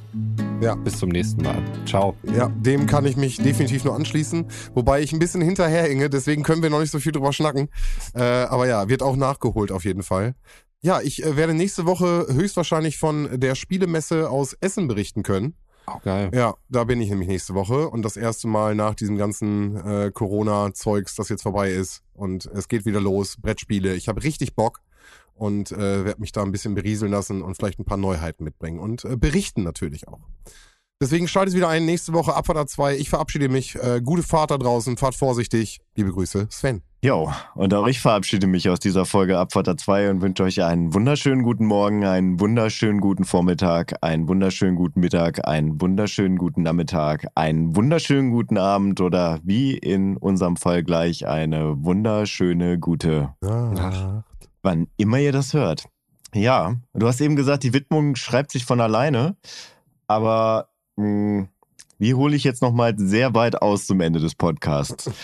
[0.62, 0.76] Ja.
[0.76, 1.62] Bis zum nächsten Mal.
[1.86, 2.16] Ciao.
[2.24, 4.46] Ja, dem kann ich mich definitiv nur anschließen.
[4.74, 7.68] Wobei ich ein bisschen hinterherhinge, deswegen können wir noch nicht so viel drüber schnacken.
[8.14, 10.36] Äh, aber ja, wird auch nachgeholt auf jeden Fall.
[10.82, 15.56] Ja, ich äh, werde nächste Woche höchstwahrscheinlich von der Spielemesse aus Essen berichten können.
[15.86, 16.32] Auch geil.
[16.34, 20.12] Ja, da bin ich nämlich nächste Woche und das erste Mal nach diesem ganzen äh,
[20.12, 22.04] Corona-Zeugs, das jetzt vorbei ist.
[22.14, 23.96] Und es geht wieder los, Brettspiele.
[23.96, 24.82] Ich habe richtig Bock
[25.36, 28.80] und äh, werde mich da ein bisschen berieseln lassen und vielleicht ein paar Neuheiten mitbringen
[28.80, 30.20] und äh, berichten natürlich auch.
[31.04, 32.96] Deswegen schaltet wieder ein, nächste Woche Abfahrt 2.
[32.96, 33.76] Ich verabschiede mich.
[33.76, 35.82] Äh, gute Fahrt da draußen, fahrt vorsichtig.
[35.98, 36.82] Liebe Grüße, Sven.
[37.04, 40.94] Jo, und auch ich verabschiede mich aus dieser Folge Abfahrt 2 und wünsche euch einen
[40.94, 47.28] wunderschönen guten Morgen, einen wunderschönen guten Vormittag, einen wunderschönen guten Mittag, einen wunderschönen guten Nachmittag,
[47.36, 54.24] einen wunderschönen guten Abend oder wie in unserem Fall gleich eine wunderschöne gute, Ah.
[54.62, 55.84] wann immer ihr das hört.
[56.34, 59.36] Ja, du hast eben gesagt, die Widmung schreibt sich von alleine.
[60.08, 61.48] Aber mh,
[62.00, 65.10] wie hole ich jetzt nochmal sehr weit aus zum Ende des Podcasts?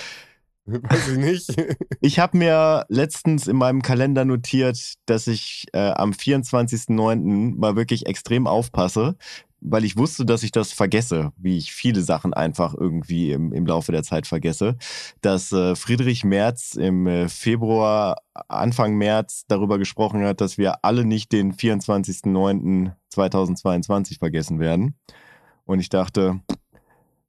[0.65, 1.49] Weiß ich nicht.
[2.01, 7.57] Ich habe mir letztens in meinem Kalender notiert, dass ich äh, am 24.09.
[7.57, 9.17] mal wirklich extrem aufpasse,
[9.59, 13.65] weil ich wusste, dass ich das vergesse, wie ich viele Sachen einfach irgendwie im, im
[13.65, 14.77] Laufe der Zeit vergesse,
[15.21, 21.03] dass äh, Friedrich Merz im äh, Februar, Anfang März darüber gesprochen hat, dass wir alle
[21.03, 24.95] nicht den 24.09.2022 vergessen werden.
[25.69, 26.39] Und ich dachte,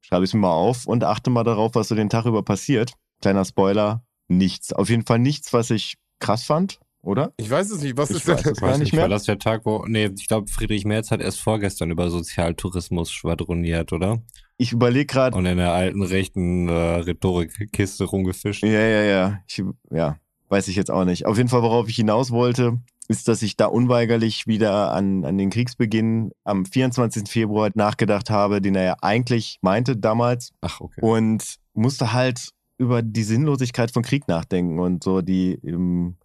[0.01, 2.93] schreibe es mir mal auf und achte mal darauf, was so den Tag über passiert.
[3.21, 4.73] Kleiner Spoiler, nichts.
[4.73, 7.33] Auf jeden Fall nichts, was ich krass fand, oder?
[7.37, 7.95] Ich weiß es nicht.
[7.97, 8.33] Was Ich ist denn?
[8.37, 9.03] weiß es Weiß Gar nicht nicht, mehr?
[9.03, 9.85] war das der Tag, wo.
[9.85, 14.23] Nee, ich glaube, Friedrich Merz hat erst vorgestern über Sozialtourismus schwadroniert, oder?
[14.57, 18.63] Ich überlege gerade, Und in der alten rechten äh, Rhetorikkiste rumgefischt.
[18.63, 19.39] Ja, ja, ja.
[19.47, 19.61] Ich,
[19.91, 20.17] ja,
[20.49, 21.27] weiß ich jetzt auch nicht.
[21.27, 22.79] Auf jeden Fall, worauf ich hinaus wollte,
[23.11, 27.29] ist, dass ich da unweigerlich wieder an, an den Kriegsbeginn am 24.
[27.29, 31.01] Februar nachgedacht habe, den er ja eigentlich meinte damals Ach, okay.
[31.01, 36.15] und musste halt über die Sinnlosigkeit von Krieg nachdenken und so die ähm,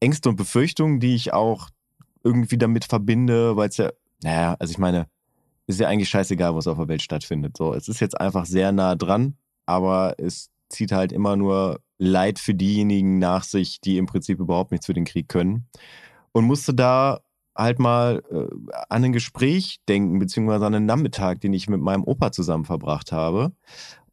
[0.00, 1.70] Ängste und Befürchtungen, die ich auch
[2.22, 3.90] irgendwie damit verbinde, weil es ja,
[4.22, 5.08] naja, also ich meine,
[5.66, 7.56] ist ja eigentlich scheißegal, was auf der Welt stattfindet.
[7.56, 9.36] So, es ist jetzt einfach sehr nah dran,
[9.66, 14.70] aber es zieht halt immer nur Leid für diejenigen nach sich, die im Prinzip überhaupt
[14.70, 15.66] nichts für den Krieg können.
[16.38, 17.20] Und musste da
[17.56, 18.46] halt mal äh,
[18.88, 23.10] an ein Gespräch denken, beziehungsweise an einen Nachmittag, den ich mit meinem Opa zusammen verbracht
[23.10, 23.50] habe.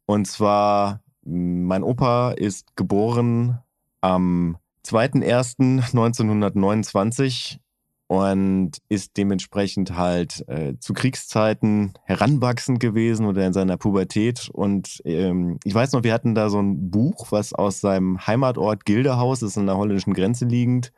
[0.06, 3.60] Und zwar, mh, mein Opa ist geboren
[4.00, 7.60] am 2.1.1929
[8.08, 14.50] und ist dementsprechend halt äh, zu Kriegszeiten heranwachsend gewesen oder in seiner Pubertät.
[14.52, 18.84] Und ähm, ich weiß noch, wir hatten da so ein Buch, was aus seinem Heimatort
[18.84, 20.92] Gildehaus, das ist an der holländischen Grenze liegend,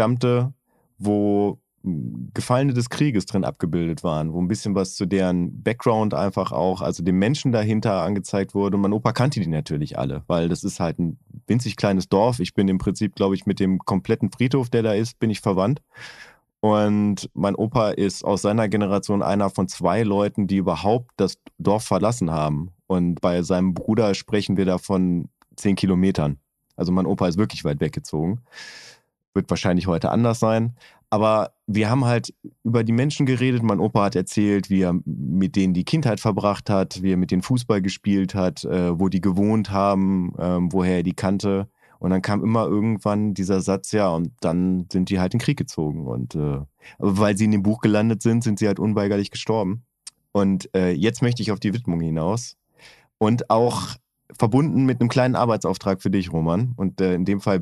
[0.00, 0.54] stammte,
[0.98, 6.14] wo mh, Gefallene des Krieges drin abgebildet waren, wo ein bisschen was zu deren Background
[6.14, 8.76] einfach auch, also dem Menschen dahinter angezeigt wurde.
[8.76, 12.40] Und mein Opa kannte die natürlich alle, weil das ist halt ein winzig kleines Dorf.
[12.40, 15.40] Ich bin im Prinzip, glaube ich, mit dem kompletten Friedhof, der da ist, bin ich
[15.40, 15.82] verwandt.
[16.60, 21.84] Und mein Opa ist aus seiner Generation einer von zwei Leuten, die überhaupt das Dorf
[21.84, 22.70] verlassen haben.
[22.86, 26.38] Und bei seinem Bruder sprechen wir da von zehn Kilometern.
[26.76, 28.40] Also mein Opa ist wirklich weit weggezogen.
[29.34, 30.74] Wird wahrscheinlich heute anders sein.
[31.10, 33.62] Aber wir haben halt über die Menschen geredet.
[33.62, 37.32] Mein Opa hat erzählt, wie er mit denen die Kindheit verbracht hat, wie er mit
[37.32, 41.68] denen Fußball gespielt hat, äh, wo die gewohnt haben, ähm, woher er die kannte.
[41.98, 45.44] Und dann kam immer irgendwann dieser Satz, ja, und dann sind die halt in den
[45.44, 46.06] Krieg gezogen.
[46.06, 46.60] Und äh,
[46.98, 49.84] weil sie in dem Buch gelandet sind, sind sie halt unweigerlich gestorben.
[50.32, 52.56] Und äh, jetzt möchte ich auf die Widmung hinaus.
[53.18, 53.96] Und auch
[54.38, 56.72] verbunden mit einem kleinen Arbeitsauftrag für dich, Roman.
[56.76, 57.60] Und äh, in dem Fall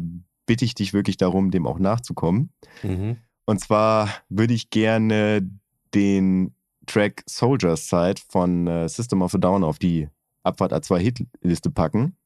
[0.49, 2.51] bitte ich dich wirklich darum, dem auch nachzukommen.
[2.83, 3.19] Mhm.
[3.45, 5.49] Und zwar würde ich gerne
[5.95, 6.55] den
[6.87, 10.09] Track Soldiers Side von äh, System of a Down auf die
[10.43, 12.17] Abfahrt A2 Hitliste packen,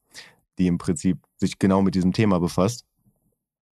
[0.58, 2.86] die im Prinzip sich genau mit diesem Thema befasst.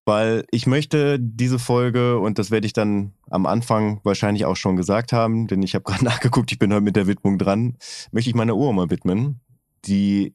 [0.06, 4.76] Weil ich möchte diese Folge, und das werde ich dann am Anfang wahrscheinlich auch schon
[4.76, 7.78] gesagt haben, denn ich habe gerade nachgeguckt, ich bin heute mit der Widmung dran,
[8.12, 9.42] möchte ich meiner Uroma widmen,
[9.86, 10.34] die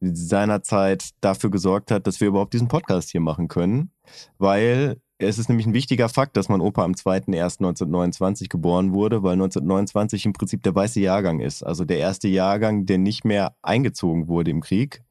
[0.00, 3.90] seinerzeit dafür gesorgt hat, dass wir überhaupt diesen Podcast hier machen können,
[4.38, 9.32] weil es ist nämlich ein wichtiger Fakt, dass mein Opa am 2.1.1929 geboren wurde, weil
[9.32, 11.62] 1929 im Prinzip der weiße Jahrgang ist.
[11.62, 15.02] Also der erste Jahrgang, der nicht mehr eingezogen wurde im Krieg.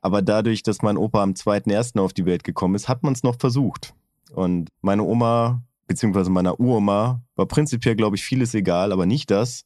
[0.00, 1.98] Aber dadurch, dass mein Opa am 2.1.
[1.98, 3.94] auf die Welt gekommen ist, hat man es noch versucht.
[4.32, 9.64] Und meine Oma, beziehungsweise meiner Uroma, war prinzipiell, glaube ich, vieles egal, aber nicht das.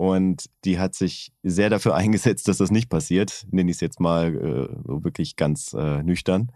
[0.00, 3.46] Und die hat sich sehr dafür eingesetzt, dass das nicht passiert.
[3.50, 6.52] Nenne ich es jetzt mal äh, so wirklich ganz äh, nüchtern.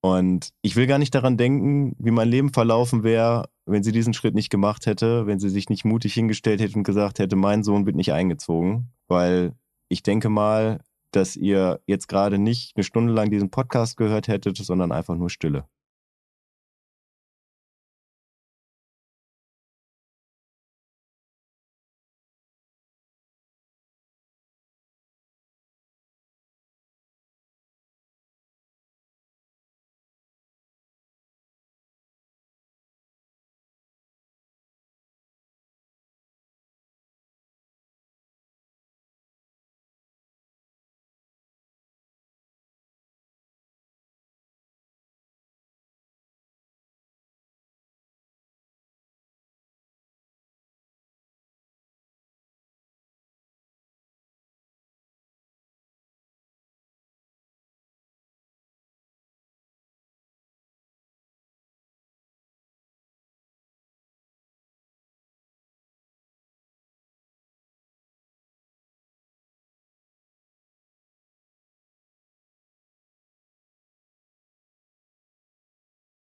[0.00, 4.12] Und ich will gar nicht daran denken, wie mein Leben verlaufen wäre, wenn sie diesen
[4.12, 7.62] Schritt nicht gemacht hätte, wenn sie sich nicht mutig hingestellt hätte und gesagt hätte, mein
[7.62, 8.90] Sohn wird nicht eingezogen.
[9.06, 9.54] Weil
[9.88, 10.80] ich denke mal,
[11.12, 15.30] dass ihr jetzt gerade nicht eine Stunde lang diesen Podcast gehört hättet, sondern einfach nur
[15.30, 15.64] Stille.